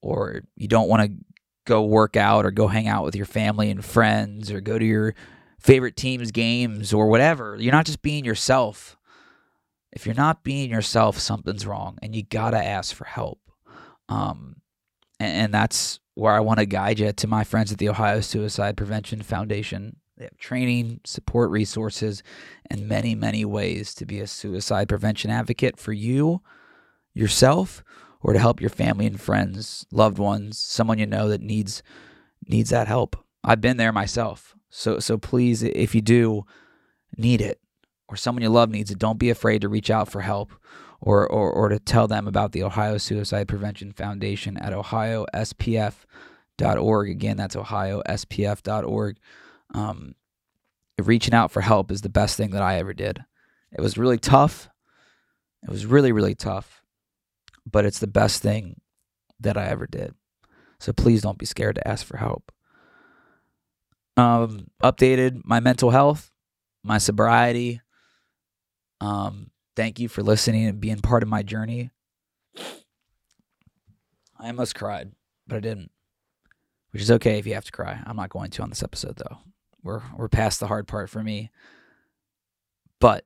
or 0.00 0.42
you 0.56 0.68
don't 0.68 0.88
want 0.88 1.02
to 1.02 1.33
go 1.64 1.82
work 1.82 2.16
out 2.16 2.44
or 2.44 2.50
go 2.50 2.68
hang 2.68 2.88
out 2.88 3.04
with 3.04 3.16
your 3.16 3.26
family 3.26 3.70
and 3.70 3.84
friends 3.84 4.50
or 4.50 4.60
go 4.60 4.78
to 4.78 4.84
your 4.84 5.14
favorite 5.58 5.96
team's 5.96 6.30
games 6.30 6.92
or 6.92 7.08
whatever. 7.08 7.56
You're 7.58 7.72
not 7.72 7.86
just 7.86 8.02
being 8.02 8.24
yourself. 8.24 8.96
If 9.92 10.06
you're 10.06 10.14
not 10.14 10.44
being 10.44 10.70
yourself, 10.70 11.18
something's 11.18 11.66
wrong 11.66 11.98
and 12.02 12.14
you 12.14 12.22
got 12.22 12.50
to 12.50 12.62
ask 12.62 12.94
for 12.94 13.04
help. 13.04 13.40
Um, 14.08 14.56
and, 15.18 15.36
and 15.36 15.54
that's 15.54 16.00
where 16.14 16.32
I 16.32 16.40
want 16.40 16.58
to 16.58 16.66
guide 16.66 16.98
you 16.98 17.12
to 17.12 17.26
my 17.26 17.44
friends 17.44 17.72
at 17.72 17.78
the 17.78 17.88
Ohio 17.88 18.20
Suicide 18.20 18.76
Prevention 18.76 19.22
Foundation. 19.22 19.96
They 20.16 20.24
have 20.24 20.36
training, 20.36 21.00
support 21.04 21.50
resources, 21.50 22.22
and 22.70 22.88
many, 22.88 23.14
many 23.14 23.44
ways 23.44 23.94
to 23.96 24.06
be 24.06 24.20
a 24.20 24.26
suicide 24.26 24.88
prevention 24.88 25.30
advocate 25.30 25.78
for 25.78 25.92
you, 25.92 26.40
yourself, 27.14 27.82
or 28.24 28.32
to 28.32 28.40
help 28.40 28.60
your 28.60 28.70
family 28.70 29.06
and 29.06 29.20
friends, 29.20 29.86
loved 29.92 30.18
ones, 30.18 30.58
someone 30.58 30.98
you 30.98 31.06
know 31.06 31.28
that 31.28 31.42
needs 31.42 31.84
needs 32.48 32.70
that 32.70 32.88
help. 32.88 33.14
I've 33.44 33.60
been 33.60 33.76
there 33.76 33.92
myself. 33.92 34.56
So 34.70 34.98
so 34.98 35.18
please 35.18 35.62
if 35.62 35.94
you 35.94 36.00
do 36.00 36.44
need 37.16 37.40
it 37.42 37.60
or 38.08 38.16
someone 38.16 38.42
you 38.42 38.48
love 38.48 38.70
needs 38.70 38.90
it, 38.90 38.98
don't 38.98 39.18
be 39.18 39.30
afraid 39.30 39.60
to 39.60 39.68
reach 39.68 39.90
out 39.90 40.08
for 40.08 40.22
help 40.22 40.52
or 41.00 41.30
or, 41.30 41.52
or 41.52 41.68
to 41.68 41.78
tell 41.78 42.08
them 42.08 42.26
about 42.26 42.52
the 42.52 42.62
Ohio 42.62 42.96
Suicide 42.96 43.46
Prevention 43.46 43.92
Foundation 43.92 44.56
at 44.56 44.72
ohiospf.org. 44.72 47.10
Again, 47.10 47.36
that's 47.36 47.56
ohiospf.org. 47.56 49.18
Um, 49.74 50.14
reaching 51.02 51.34
out 51.34 51.50
for 51.50 51.60
help 51.60 51.90
is 51.90 52.00
the 52.00 52.08
best 52.08 52.38
thing 52.38 52.52
that 52.52 52.62
I 52.62 52.78
ever 52.78 52.94
did. 52.94 53.22
It 53.70 53.82
was 53.82 53.98
really 53.98 54.18
tough. 54.18 54.70
It 55.62 55.70
was 55.70 55.84
really, 55.84 56.12
really 56.12 56.34
tough 56.34 56.80
but 57.70 57.84
it's 57.84 57.98
the 57.98 58.06
best 58.06 58.42
thing 58.42 58.80
that 59.40 59.56
I 59.56 59.66
ever 59.66 59.86
did. 59.86 60.14
So 60.78 60.92
please 60.92 61.22
don't 61.22 61.38
be 61.38 61.46
scared 61.46 61.76
to 61.76 61.88
ask 61.88 62.04
for 62.04 62.16
help. 62.16 62.52
Um, 64.16 64.68
updated 64.82 65.40
my 65.44 65.60
mental 65.60 65.90
health, 65.90 66.30
my 66.82 66.98
sobriety. 66.98 67.80
Um, 69.00 69.50
thank 69.76 69.98
you 69.98 70.08
for 70.08 70.22
listening 70.22 70.66
and 70.66 70.80
being 70.80 71.00
part 71.00 71.22
of 71.22 71.28
my 71.28 71.42
journey. 71.42 71.90
I 74.38 74.48
almost 74.48 74.74
cried, 74.74 75.12
but 75.46 75.56
I 75.56 75.60
didn't. 75.60 75.90
Which 76.90 77.02
is 77.02 77.10
okay 77.10 77.38
if 77.38 77.46
you 77.46 77.54
have 77.54 77.64
to 77.64 77.72
cry. 77.72 78.00
I'm 78.06 78.16
not 78.16 78.30
going 78.30 78.50
to 78.50 78.62
on 78.62 78.68
this 78.68 78.82
episode 78.82 79.16
though. 79.16 79.38
We're 79.82 80.02
we're 80.16 80.28
past 80.28 80.60
the 80.60 80.68
hard 80.68 80.86
part 80.86 81.10
for 81.10 81.24
me. 81.24 81.50
But 83.00 83.24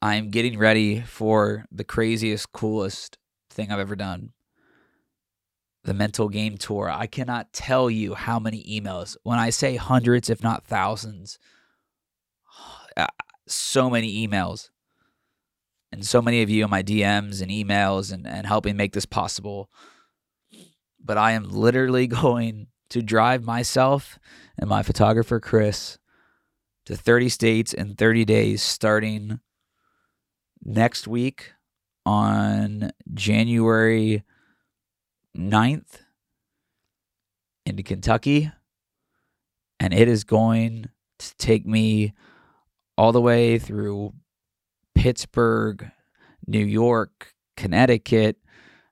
I'm 0.00 0.30
getting 0.30 0.56
ready 0.58 1.00
for 1.00 1.64
the 1.72 1.84
craziest, 1.84 2.52
coolest 2.52 3.18
thing 3.58 3.72
I've 3.72 3.80
ever 3.80 3.96
done. 3.96 4.30
The 5.82 5.92
mental 5.92 6.28
game 6.28 6.56
tour. 6.56 6.88
I 6.90 7.06
cannot 7.06 7.52
tell 7.52 7.90
you 7.90 8.14
how 8.14 8.38
many 8.38 8.62
emails. 8.64 9.16
When 9.24 9.38
I 9.38 9.50
say 9.50 9.76
hundreds, 9.76 10.30
if 10.30 10.42
not 10.42 10.64
thousands, 10.64 11.38
uh, 12.96 13.06
so 13.46 13.90
many 13.90 14.26
emails. 14.26 14.70
And 15.90 16.06
so 16.06 16.22
many 16.22 16.42
of 16.42 16.50
you 16.50 16.64
in 16.64 16.70
my 16.70 16.82
DMs 16.82 17.42
and 17.42 17.50
emails 17.50 18.12
and, 18.12 18.26
and 18.26 18.46
helping 18.46 18.76
make 18.76 18.92
this 18.92 19.06
possible. 19.06 19.70
But 21.02 21.18
I 21.18 21.32
am 21.32 21.50
literally 21.50 22.06
going 22.22 22.68
to 22.90 23.02
drive 23.02 23.42
myself 23.42 24.18
and 24.56 24.70
my 24.70 24.82
photographer, 24.82 25.40
Chris, 25.40 25.98
to 26.86 26.96
30 26.96 27.28
states 27.28 27.72
in 27.72 27.94
30 27.94 28.24
days 28.24 28.62
starting 28.62 29.40
next 30.62 31.08
week 31.08 31.52
on 32.06 32.90
January 33.14 34.24
9th 35.36 36.00
into 37.66 37.82
Kentucky. 37.82 38.50
And 39.80 39.94
it 39.94 40.08
is 40.08 40.24
going 40.24 40.88
to 41.18 41.36
take 41.36 41.66
me 41.66 42.14
all 42.96 43.12
the 43.12 43.20
way 43.20 43.58
through 43.58 44.12
Pittsburgh, 44.94 45.90
New 46.46 46.64
York, 46.64 47.34
Connecticut, 47.56 48.38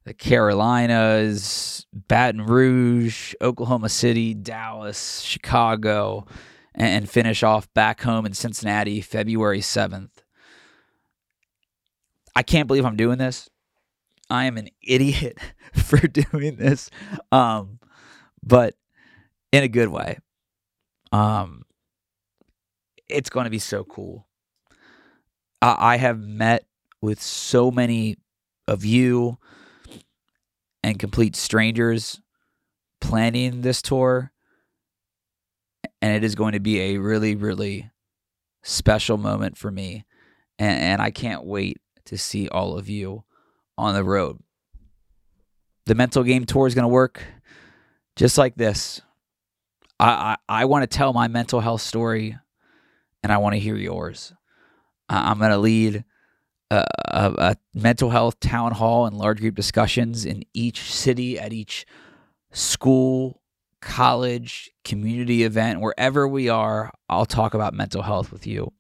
the 0.04 0.14
Carolinas, 0.14 1.84
Baton 1.92 2.46
Rouge, 2.46 3.34
Oklahoma 3.42 3.88
City, 3.88 4.34
Dallas, 4.34 5.20
Chicago, 5.20 6.26
and 6.74 7.10
finish 7.10 7.42
off 7.42 7.72
back 7.74 8.02
home 8.02 8.24
in 8.24 8.32
Cincinnati 8.32 9.00
February 9.00 9.60
7th. 9.60 10.15
I 12.36 12.42
can't 12.42 12.68
believe 12.68 12.84
I'm 12.84 12.96
doing 12.96 13.16
this. 13.16 13.48
I 14.28 14.44
am 14.44 14.58
an 14.58 14.68
idiot 14.86 15.38
for 15.72 15.96
doing 16.06 16.56
this. 16.56 16.90
Um, 17.32 17.80
but 18.42 18.74
in 19.52 19.64
a 19.64 19.68
good 19.68 19.88
way. 19.88 20.18
Um, 21.12 21.62
it's 23.08 23.30
going 23.30 23.44
to 23.44 23.50
be 23.50 23.58
so 23.58 23.84
cool. 23.84 24.26
I, 25.62 25.94
I 25.94 25.96
have 25.96 26.20
met 26.20 26.66
with 27.00 27.22
so 27.22 27.70
many 27.70 28.18
of 28.68 28.84
you 28.84 29.38
and 30.82 30.98
complete 30.98 31.36
strangers 31.36 32.20
planning 33.00 33.62
this 33.62 33.80
tour. 33.80 34.30
And 36.02 36.14
it 36.14 36.22
is 36.22 36.34
going 36.34 36.52
to 36.52 36.60
be 36.60 36.80
a 36.80 36.98
really, 36.98 37.34
really 37.34 37.90
special 38.62 39.16
moment 39.16 39.56
for 39.56 39.70
me. 39.70 40.04
And, 40.58 40.78
and 40.82 41.02
I 41.02 41.10
can't 41.10 41.44
wait 41.44 41.78
to 42.06 42.18
see 42.18 42.48
all 42.48 42.76
of 42.78 42.88
you 42.88 43.24
on 43.78 43.94
the 43.94 44.04
road. 44.04 44.38
The 45.86 45.94
mental 45.94 46.22
game 46.22 46.44
tour 46.44 46.66
is 46.66 46.74
going 46.74 46.84
to 46.84 46.88
work 46.88 47.22
just 48.16 48.38
like 48.38 48.56
this. 48.56 49.00
I, 50.00 50.36
I, 50.48 50.62
I 50.62 50.64
want 50.64 50.82
to 50.82 50.96
tell 50.96 51.12
my 51.12 51.28
mental 51.28 51.60
health 51.60 51.82
story 51.82 52.36
and 53.22 53.32
I 53.32 53.38
want 53.38 53.54
to 53.54 53.60
hear 53.60 53.76
yours. 53.76 54.32
I'm 55.08 55.38
going 55.38 55.50
to 55.50 55.58
lead 55.58 56.04
a, 56.70 56.84
a, 57.08 57.34
a, 57.38 57.56
mental 57.74 58.10
health 58.10 58.40
town 58.40 58.72
hall 58.72 59.06
and 59.06 59.16
large 59.16 59.40
group 59.40 59.54
discussions 59.54 60.24
in 60.24 60.42
each 60.52 60.92
city, 60.92 61.38
at 61.38 61.52
each 61.52 61.86
school, 62.50 63.40
college, 63.80 64.70
community 64.84 65.44
event, 65.44 65.80
wherever 65.80 66.26
we 66.26 66.48
are. 66.48 66.90
I'll 67.08 67.26
talk 67.26 67.54
about 67.54 67.72
mental 67.72 68.02
health 68.02 68.32
with 68.32 68.46
you 68.48 68.72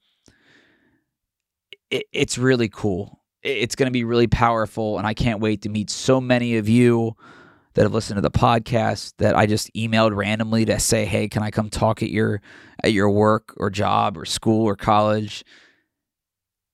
it, 1.90 2.04
it's 2.12 2.38
really 2.38 2.68
cool. 2.68 3.22
It's 3.42 3.76
going 3.76 3.86
to 3.86 3.92
be 3.92 4.04
really 4.04 4.26
powerful, 4.26 4.98
and 4.98 5.06
I 5.06 5.14
can't 5.14 5.40
wait 5.40 5.62
to 5.62 5.68
meet 5.68 5.90
so 5.90 6.20
many 6.20 6.56
of 6.56 6.68
you 6.68 7.14
that 7.74 7.82
have 7.82 7.92
listened 7.92 8.16
to 8.16 8.22
the 8.22 8.30
podcast 8.30 9.12
that 9.18 9.36
I 9.36 9.46
just 9.46 9.72
emailed 9.74 10.16
randomly 10.16 10.64
to 10.64 10.80
say, 10.80 11.04
"Hey, 11.04 11.28
can 11.28 11.42
I 11.42 11.50
come 11.50 11.70
talk 11.70 12.02
at 12.02 12.10
your 12.10 12.40
at 12.82 12.92
your 12.92 13.10
work 13.10 13.54
or 13.56 13.70
job 13.70 14.18
or 14.18 14.24
school 14.24 14.66
or 14.66 14.74
college?" 14.74 15.44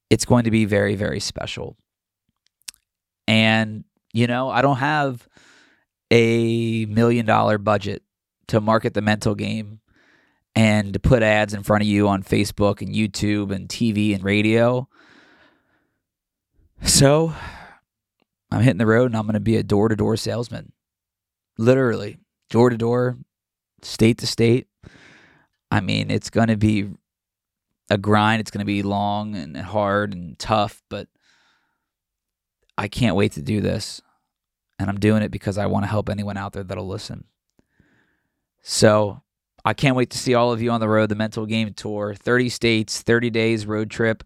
It's 0.09 0.25
going 0.25 0.45
to 0.45 0.51
be 0.51 0.65
very 0.65 0.95
very 0.95 1.21
special. 1.21 1.77
And 3.29 3.85
you 4.15 4.27
know, 4.27 4.49
I 4.49 4.63
don't 4.63 4.77
have 4.77 5.29
a 6.11 6.87
million 6.87 7.27
dollar 7.27 7.59
budget 7.59 8.03
to 8.49 8.61
market 8.61 8.95
the 8.95 9.03
mental 9.03 9.35
game 9.35 9.81
and 10.55 10.93
to 10.93 11.01
put 11.01 11.23
ads 11.23 11.55
in 11.55 11.63
front 11.63 11.83
of 11.83 11.89
you 11.89 12.09
on 12.09 12.23
Facebook 12.23 12.83
and 12.83 12.95
YouTube 12.95 13.51
and 13.55 13.69
TV 13.69 14.15
and 14.15 14.23
radio. 14.23 14.89
So 16.85 17.33
I'm 18.51 18.61
hitting 18.61 18.79
the 18.79 18.87
road 18.87 19.07
and 19.07 19.17
I'm 19.17 19.23
going 19.23 19.35
to 19.35 19.41
be 19.41 19.57
a 19.57 19.63
door 19.63 19.89
to 19.89 19.97
door 19.97 20.17
salesman. 20.17 20.73
Literally, 21.59 22.19
door 22.51 22.71
to 22.71 22.77
door, 22.77 23.19
state 23.83 24.19
to 24.19 24.27
state. 24.27 24.67
I 25.71 25.81
mean, 25.81 26.11
it's 26.11 26.29
going 26.29 26.49
to 26.49 26.57
be 26.57 26.91
a 27.89 27.99
grind. 27.99 28.41
It's 28.41 28.51
going 28.51 28.61
to 28.61 28.67
be 28.67 28.83
long 28.83 29.37
and 29.37 29.57
hard 29.57 30.13
and 30.13 30.39
tough, 30.39 30.83
but 30.91 31.09
I 32.77 32.89
can't 32.89 33.17
wait 33.17 33.33
to 33.33 33.43
do 33.43 33.61
this. 33.61 34.03
And 34.79 34.91
I'm 34.91 34.99
doing 34.99 35.23
it 35.23 35.31
because 35.31 35.59
I 35.59 35.67
want 35.67 35.85
to 35.85 35.91
help 35.91 36.09
anyone 36.09 36.37
out 36.37 36.53
there 36.53 36.65
that'll 36.65 36.89
listen. 36.89 37.25
So 38.63 39.23
I 39.65 39.75
can't 39.75 39.97
wait 39.97 40.11
to 40.11 40.19
see 40.19 40.35
all 40.35 40.53
of 40.53 40.61
you 40.61 40.71
on 40.71 40.81
the 40.81 40.89
road. 40.89 41.09
The 41.09 41.15
Mental 41.15 41.47
Game 41.47 41.73
Tour, 41.75 42.15
30 42.15 42.49
states, 42.49 43.03
30 43.03 43.31
days 43.31 43.67
road 43.67 43.91
trip, 43.91 44.25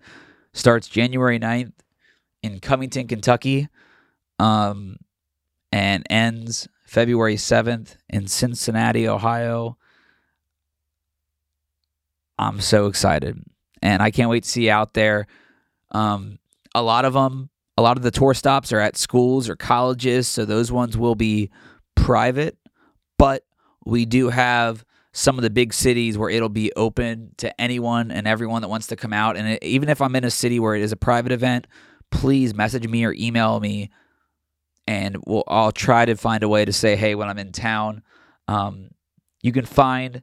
starts 0.52 0.88
January 0.88 1.38
9th 1.38 1.72
in 2.46 2.60
Covington, 2.60 3.06
Kentucky, 3.06 3.68
um, 4.38 4.96
and 5.72 6.06
ends 6.08 6.68
February 6.84 7.36
7th 7.36 7.96
in 8.08 8.26
Cincinnati, 8.26 9.08
Ohio. 9.08 9.76
I'm 12.38 12.60
so 12.60 12.86
excited. 12.86 13.42
And 13.82 14.02
I 14.02 14.10
can't 14.10 14.30
wait 14.30 14.44
to 14.44 14.48
see 14.48 14.66
you 14.66 14.70
out 14.70 14.94
there. 14.94 15.26
Um, 15.90 16.38
a 16.74 16.82
lot 16.82 17.04
of 17.04 17.12
them, 17.12 17.50
a 17.76 17.82
lot 17.82 17.96
of 17.96 18.02
the 18.02 18.10
tour 18.10 18.34
stops 18.34 18.72
are 18.72 18.80
at 18.80 18.96
schools 18.96 19.48
or 19.48 19.56
colleges. 19.56 20.28
So 20.28 20.44
those 20.44 20.70
ones 20.70 20.96
will 20.96 21.14
be 21.14 21.50
private. 21.94 22.56
But 23.18 23.44
we 23.84 24.06
do 24.06 24.28
have 24.28 24.84
some 25.12 25.38
of 25.38 25.42
the 25.42 25.50
big 25.50 25.72
cities 25.72 26.18
where 26.18 26.28
it'll 26.28 26.48
be 26.48 26.72
open 26.74 27.32
to 27.38 27.60
anyone 27.60 28.10
and 28.10 28.28
everyone 28.28 28.62
that 28.62 28.68
wants 28.68 28.88
to 28.88 28.96
come 28.96 29.12
out. 29.12 29.36
And 29.36 29.62
even 29.62 29.88
if 29.88 30.02
I'm 30.02 30.14
in 30.14 30.24
a 30.24 30.30
city 30.30 30.60
where 30.60 30.74
it 30.74 30.82
is 30.82 30.92
a 30.92 30.96
private 30.96 31.32
event, 31.32 31.66
please 32.10 32.54
message 32.54 32.88
me 32.88 33.04
or 33.04 33.12
email 33.12 33.60
me 33.60 33.90
and 34.86 35.16
we'll 35.26 35.44
I'll 35.48 35.72
try 35.72 36.04
to 36.04 36.14
find 36.16 36.42
a 36.42 36.48
way 36.48 36.64
to 36.64 36.72
say 36.72 36.96
hey 36.96 37.14
when 37.14 37.28
I'm 37.28 37.38
in 37.38 37.52
town. 37.52 38.02
Um, 38.48 38.90
You 39.42 39.52
can 39.52 39.66
find 39.66 40.22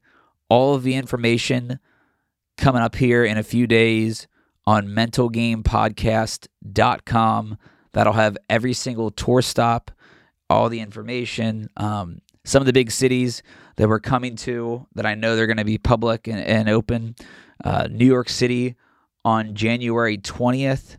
all 0.50 0.76
of 0.76 0.84
the 0.84 0.96
information 0.96 1.80
coming 2.58 2.82
up 2.82 2.96
here 2.96 3.26
in 3.26 3.38
a 3.38 3.44
few 3.44 3.68
days 3.68 4.28
on 4.66 4.88
mentalgamepodcast.com. 4.88 7.58
That'll 7.94 8.14
have 8.14 8.38
every 8.50 8.74
single 8.74 9.12
tour 9.12 9.42
stop, 9.42 9.92
all 10.50 10.70
the 10.70 10.80
information, 10.80 11.70
um, 11.78 12.22
some 12.46 12.62
of 12.62 12.66
the 12.66 12.74
big 12.74 12.92
cities 12.92 13.44
that 13.76 13.88
we're 13.88 14.00
coming 14.00 14.36
to 14.38 14.88
that 14.96 15.06
I 15.06 15.16
know 15.16 15.36
they're 15.36 15.48
going 15.48 15.58
to 15.58 15.66
be 15.66 15.78
public 15.78 16.28
and, 16.28 16.40
and 16.40 16.70
open. 16.70 17.16
Uh, 17.64 17.88
New 17.90 18.06
York 18.06 18.30
City 18.30 18.76
on 19.24 19.56
January 19.56 20.18
20th, 20.18 20.98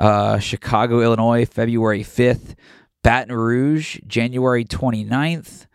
uh, 0.00 0.38
Chicago, 0.38 1.02
Illinois, 1.02 1.44
February 1.44 2.02
5th, 2.02 2.54
Baton 3.04 3.36
Rouge, 3.36 4.00
January 4.06 4.64
29th. 4.64 5.66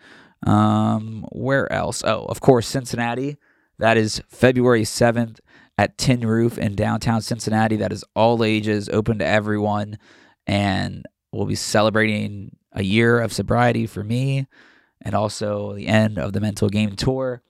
Um, 0.46 1.26
where 1.32 1.72
else? 1.72 2.04
Oh, 2.04 2.26
of 2.26 2.42
course, 2.42 2.68
Cincinnati. 2.68 3.38
That 3.78 3.98
is 3.98 4.22
February 4.28 4.84
7th 4.84 5.40
at 5.78 5.98
Tin 5.98 6.22
Roof 6.22 6.58
in 6.58 6.76
downtown 6.76 7.22
Cincinnati. 7.22 7.76
That 7.76 7.94
is 7.94 8.04
all 8.16 8.44
ages, 8.44 8.90
open 8.90 9.20
to 9.20 9.26
everyone. 9.26 10.00
And 10.48 11.06
we'll 11.32 11.46
be 11.46 11.56
celebrating 11.56 12.56
a 12.72 12.84
year 12.84 13.20
of 13.20 13.32
sobriety 13.32 13.86
for 13.86 14.04
me 14.04 14.48
and 15.02 15.14
also 15.14 15.74
the 15.74 15.88
end 15.88 16.18
of 16.18 16.34
the 16.34 16.42
Mental 16.42 16.70
Game 16.70 16.96
Tour, 16.96 17.44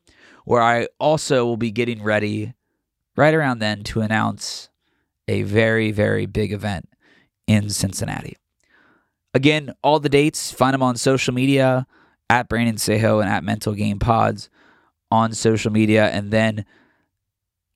where 0.43 0.61
I 0.61 0.87
also 0.99 1.45
will 1.45 1.57
be 1.57 1.71
getting 1.71 2.03
ready 2.03 2.53
right 3.15 3.33
around 3.33 3.59
then 3.59 3.83
to 3.83 4.01
announce 4.01 4.69
a 5.27 5.43
very, 5.43 5.91
very 5.91 6.25
big 6.25 6.51
event 6.51 6.89
in 7.47 7.69
Cincinnati. 7.69 8.35
Again, 9.33 9.73
all 9.83 9.99
the 9.99 10.09
dates, 10.09 10.51
find 10.51 10.73
them 10.73 10.83
on 10.83 10.95
social 10.95 11.33
media 11.33 11.85
at 12.29 12.47
Brandon 12.47 12.77
Saho 12.77 13.19
and 13.19 13.29
at 13.29 13.43
Mental 13.43 13.73
Game 13.73 13.99
Pods 13.99 14.49
on 15.11 15.33
social 15.33 15.71
media. 15.71 16.09
And 16.09 16.31
then 16.31 16.65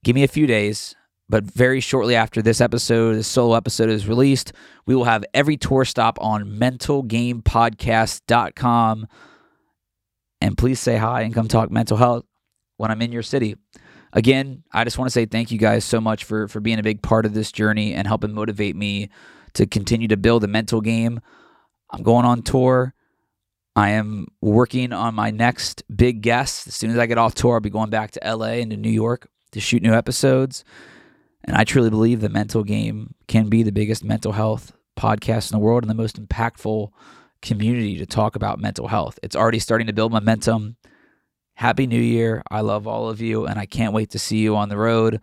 give 0.03 0.15
me 0.15 0.23
a 0.23 0.27
few 0.27 0.47
days, 0.47 0.95
but 1.27 1.43
very 1.43 1.81
shortly 1.81 2.15
after 2.15 2.41
this 2.41 2.61
episode, 2.61 3.15
this 3.15 3.27
solo 3.27 3.55
episode 3.55 3.89
is 3.89 4.07
released, 4.07 4.53
we 4.85 4.95
will 4.95 5.03
have 5.03 5.25
every 5.33 5.57
tour 5.57 5.83
stop 5.85 6.17
on 6.21 6.45
mentalgamepodcast.com. 6.45 9.07
And 10.41 10.57
please 10.57 10.79
say 10.79 10.95
hi 10.97 11.21
and 11.21 11.33
come 11.33 11.49
talk 11.49 11.69
mental 11.69 11.97
health 11.97 12.23
when 12.77 12.89
I'm 12.89 13.01
in 13.01 13.11
your 13.11 13.23
city. 13.23 13.57
Again, 14.13 14.63
I 14.71 14.83
just 14.83 14.97
want 14.97 15.07
to 15.07 15.13
say 15.13 15.25
thank 15.25 15.51
you 15.51 15.59
guys 15.59 15.85
so 15.85 16.01
much 16.01 16.23
for 16.23 16.47
for 16.47 16.59
being 16.59 16.79
a 16.79 16.83
big 16.83 17.01
part 17.01 17.25
of 17.25 17.33
this 17.33 17.51
journey 17.51 17.93
and 17.93 18.07
helping 18.07 18.33
motivate 18.33 18.75
me 18.75 19.09
to 19.53 19.65
continue 19.65 20.07
to 20.07 20.17
build 20.17 20.43
a 20.43 20.47
mental 20.47 20.81
game. 20.81 21.19
I'm 21.91 22.03
going 22.03 22.25
on 22.25 22.41
tour. 22.41 22.93
I 23.75 23.91
am 23.91 24.27
working 24.41 24.91
on 24.93 25.15
my 25.15 25.31
next 25.31 25.83
big 25.95 26.21
guest. 26.21 26.67
As 26.67 26.75
soon 26.75 26.91
as 26.91 26.97
I 26.97 27.05
get 27.05 27.17
off 27.17 27.35
tour, 27.35 27.55
I'll 27.55 27.59
be 27.59 27.69
going 27.69 27.89
back 27.89 28.11
to 28.11 28.35
LA 28.35 28.57
and 28.59 28.71
to 28.71 28.77
New 28.77 28.89
York 28.89 29.29
to 29.51 29.59
shoot 29.59 29.81
new 29.81 29.93
episodes. 29.93 30.63
And 31.43 31.55
I 31.55 31.63
truly 31.63 31.89
believe 31.89 32.19
the 32.19 32.29
mental 32.29 32.63
game 32.63 33.13
can 33.27 33.47
be 33.47 33.63
the 33.63 33.71
biggest 33.71 34.03
mental 34.03 34.33
health 34.33 34.73
podcast 34.97 35.51
in 35.51 35.57
the 35.57 35.63
world 35.63 35.83
and 35.83 35.89
the 35.89 35.95
most 35.95 36.21
impactful 36.21 36.89
community 37.41 37.97
to 37.97 38.05
talk 38.05 38.35
about 38.35 38.59
mental 38.59 38.87
health. 38.87 39.17
It's 39.23 39.35
already 39.35 39.59
starting 39.59 39.87
to 39.87 39.93
build 39.93 40.11
momentum. 40.11 40.75
Happy 41.59 41.87
New 41.87 41.99
Year. 41.99 42.41
I 42.49 42.61
love 42.61 42.87
all 42.87 43.09
of 43.09 43.19
you, 43.19 43.45
and 43.45 43.59
I 43.59 43.65
can't 43.65 43.91
wait 43.91 44.11
to 44.11 44.17
see 44.17 44.37
you 44.37 44.55
on 44.55 44.69
the 44.69 44.77
road. 44.77 45.19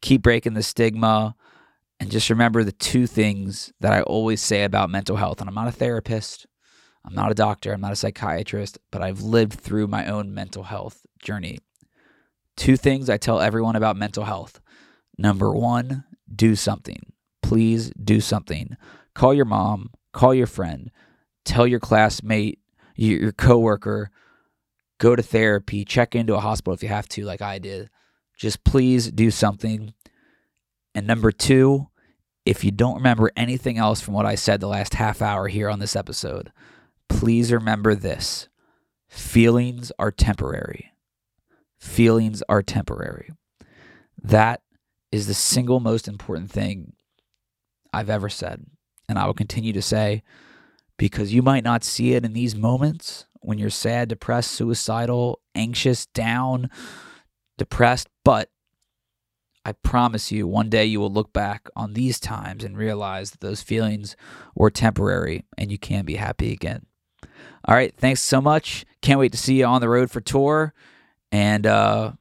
Keep 0.00 0.22
breaking 0.22 0.54
the 0.54 0.62
stigma. 0.62 1.34
And 1.98 2.12
just 2.12 2.30
remember 2.30 2.62
the 2.62 2.70
two 2.70 3.08
things 3.08 3.72
that 3.80 3.92
I 3.92 4.02
always 4.02 4.40
say 4.40 4.62
about 4.62 4.88
mental 4.88 5.16
health. 5.16 5.40
And 5.40 5.48
I'm 5.48 5.54
not 5.56 5.66
a 5.66 5.72
therapist, 5.72 6.46
I'm 7.04 7.12
not 7.12 7.32
a 7.32 7.34
doctor, 7.34 7.72
I'm 7.72 7.80
not 7.80 7.90
a 7.90 7.96
psychiatrist, 7.96 8.78
but 8.92 9.02
I've 9.02 9.22
lived 9.22 9.54
through 9.54 9.88
my 9.88 10.06
own 10.06 10.32
mental 10.32 10.62
health 10.62 11.04
journey. 11.20 11.58
Two 12.56 12.76
things 12.76 13.10
I 13.10 13.16
tell 13.16 13.40
everyone 13.40 13.74
about 13.74 13.96
mental 13.96 14.22
health. 14.22 14.60
Number 15.18 15.52
one, 15.52 16.04
do 16.32 16.54
something. 16.54 17.12
Please 17.42 17.90
do 18.00 18.20
something. 18.20 18.76
Call 19.16 19.34
your 19.34 19.44
mom, 19.44 19.90
call 20.12 20.34
your 20.34 20.46
friend, 20.46 20.92
tell 21.44 21.66
your 21.66 21.80
classmate, 21.80 22.60
your 22.94 23.32
coworker, 23.32 24.12
go 25.00 25.16
to 25.16 25.22
therapy, 25.22 25.84
check 25.84 26.14
into 26.14 26.36
a 26.36 26.40
hospital 26.40 26.74
if 26.74 26.82
you 26.82 26.88
have 26.90 27.08
to, 27.08 27.24
like 27.24 27.42
I 27.42 27.58
did. 27.58 27.90
Just 28.36 28.62
please 28.62 29.10
do 29.10 29.30
something. 29.30 29.94
And 30.94 31.06
number 31.06 31.32
two, 31.32 31.88
if 32.46 32.64
you 32.64 32.70
don't 32.70 32.96
remember 32.96 33.32
anything 33.36 33.78
else 33.78 34.00
from 34.00 34.14
what 34.14 34.26
I 34.26 34.34
said 34.34 34.60
the 34.60 34.68
last 34.68 34.94
half 34.94 35.20
hour 35.22 35.48
here 35.48 35.68
on 35.68 35.78
this 35.78 35.96
episode, 35.96 36.52
please 37.08 37.52
remember 37.52 37.94
this 37.94 38.48
feelings 39.08 39.90
are 39.98 40.12
temporary. 40.12 40.92
Feelings 41.78 42.42
are 42.48 42.62
temporary. 42.62 43.32
That 44.22 44.60
is 45.10 45.26
the 45.26 45.34
single 45.34 45.80
most 45.80 46.06
important 46.06 46.50
thing 46.50 46.92
I've 47.92 48.10
ever 48.10 48.28
said. 48.28 48.66
And 49.08 49.18
I 49.18 49.26
will 49.26 49.34
continue 49.34 49.72
to 49.72 49.82
say 49.82 50.22
because 50.98 51.32
you 51.32 51.42
might 51.42 51.64
not 51.64 51.84
see 51.84 52.12
it 52.12 52.24
in 52.24 52.34
these 52.34 52.54
moments 52.54 53.24
when 53.40 53.58
you're 53.58 53.70
sad, 53.70 54.08
depressed, 54.08 54.50
suicidal, 54.50 55.40
anxious, 55.54 56.06
down, 56.06 56.70
depressed, 57.58 58.08
but 58.24 58.50
I 59.64 59.72
promise 59.72 60.32
you, 60.32 60.46
one 60.46 60.70
day 60.70 60.86
you 60.86 61.00
will 61.00 61.12
look 61.12 61.32
back 61.32 61.68
on 61.76 61.92
these 61.92 62.18
times 62.18 62.64
and 62.64 62.76
realize 62.76 63.32
that 63.32 63.40
those 63.40 63.62
feelings 63.62 64.16
were 64.54 64.70
temporary 64.70 65.44
and 65.58 65.70
you 65.70 65.78
can 65.78 66.04
be 66.04 66.16
happy 66.16 66.52
again. 66.52 66.86
All 67.66 67.74
right. 67.74 67.94
Thanks 67.94 68.22
so 68.22 68.40
much. 68.40 68.86
Can't 69.02 69.20
wait 69.20 69.32
to 69.32 69.38
see 69.38 69.58
you 69.58 69.66
on 69.66 69.82
the 69.82 69.88
road 69.88 70.10
for 70.10 70.20
tour. 70.20 70.72
And 71.30 71.66
uh, 71.66 72.12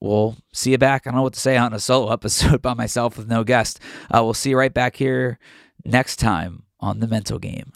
we'll 0.00 0.36
see 0.52 0.72
you 0.72 0.78
back. 0.78 1.06
I 1.06 1.10
don't 1.10 1.16
know 1.16 1.22
what 1.22 1.32
to 1.32 1.40
say 1.40 1.56
on 1.56 1.72
a 1.72 1.80
solo 1.80 2.12
episode 2.12 2.60
by 2.60 2.74
myself 2.74 3.16
with 3.16 3.28
no 3.28 3.42
guest. 3.42 3.80
Uh, 4.14 4.22
we'll 4.22 4.34
see 4.34 4.50
you 4.50 4.58
right 4.58 4.72
back 4.72 4.96
here 4.96 5.38
next 5.84 6.16
time 6.16 6.64
on 6.78 7.00
The 7.00 7.08
Mental 7.08 7.38
Game. 7.38 7.72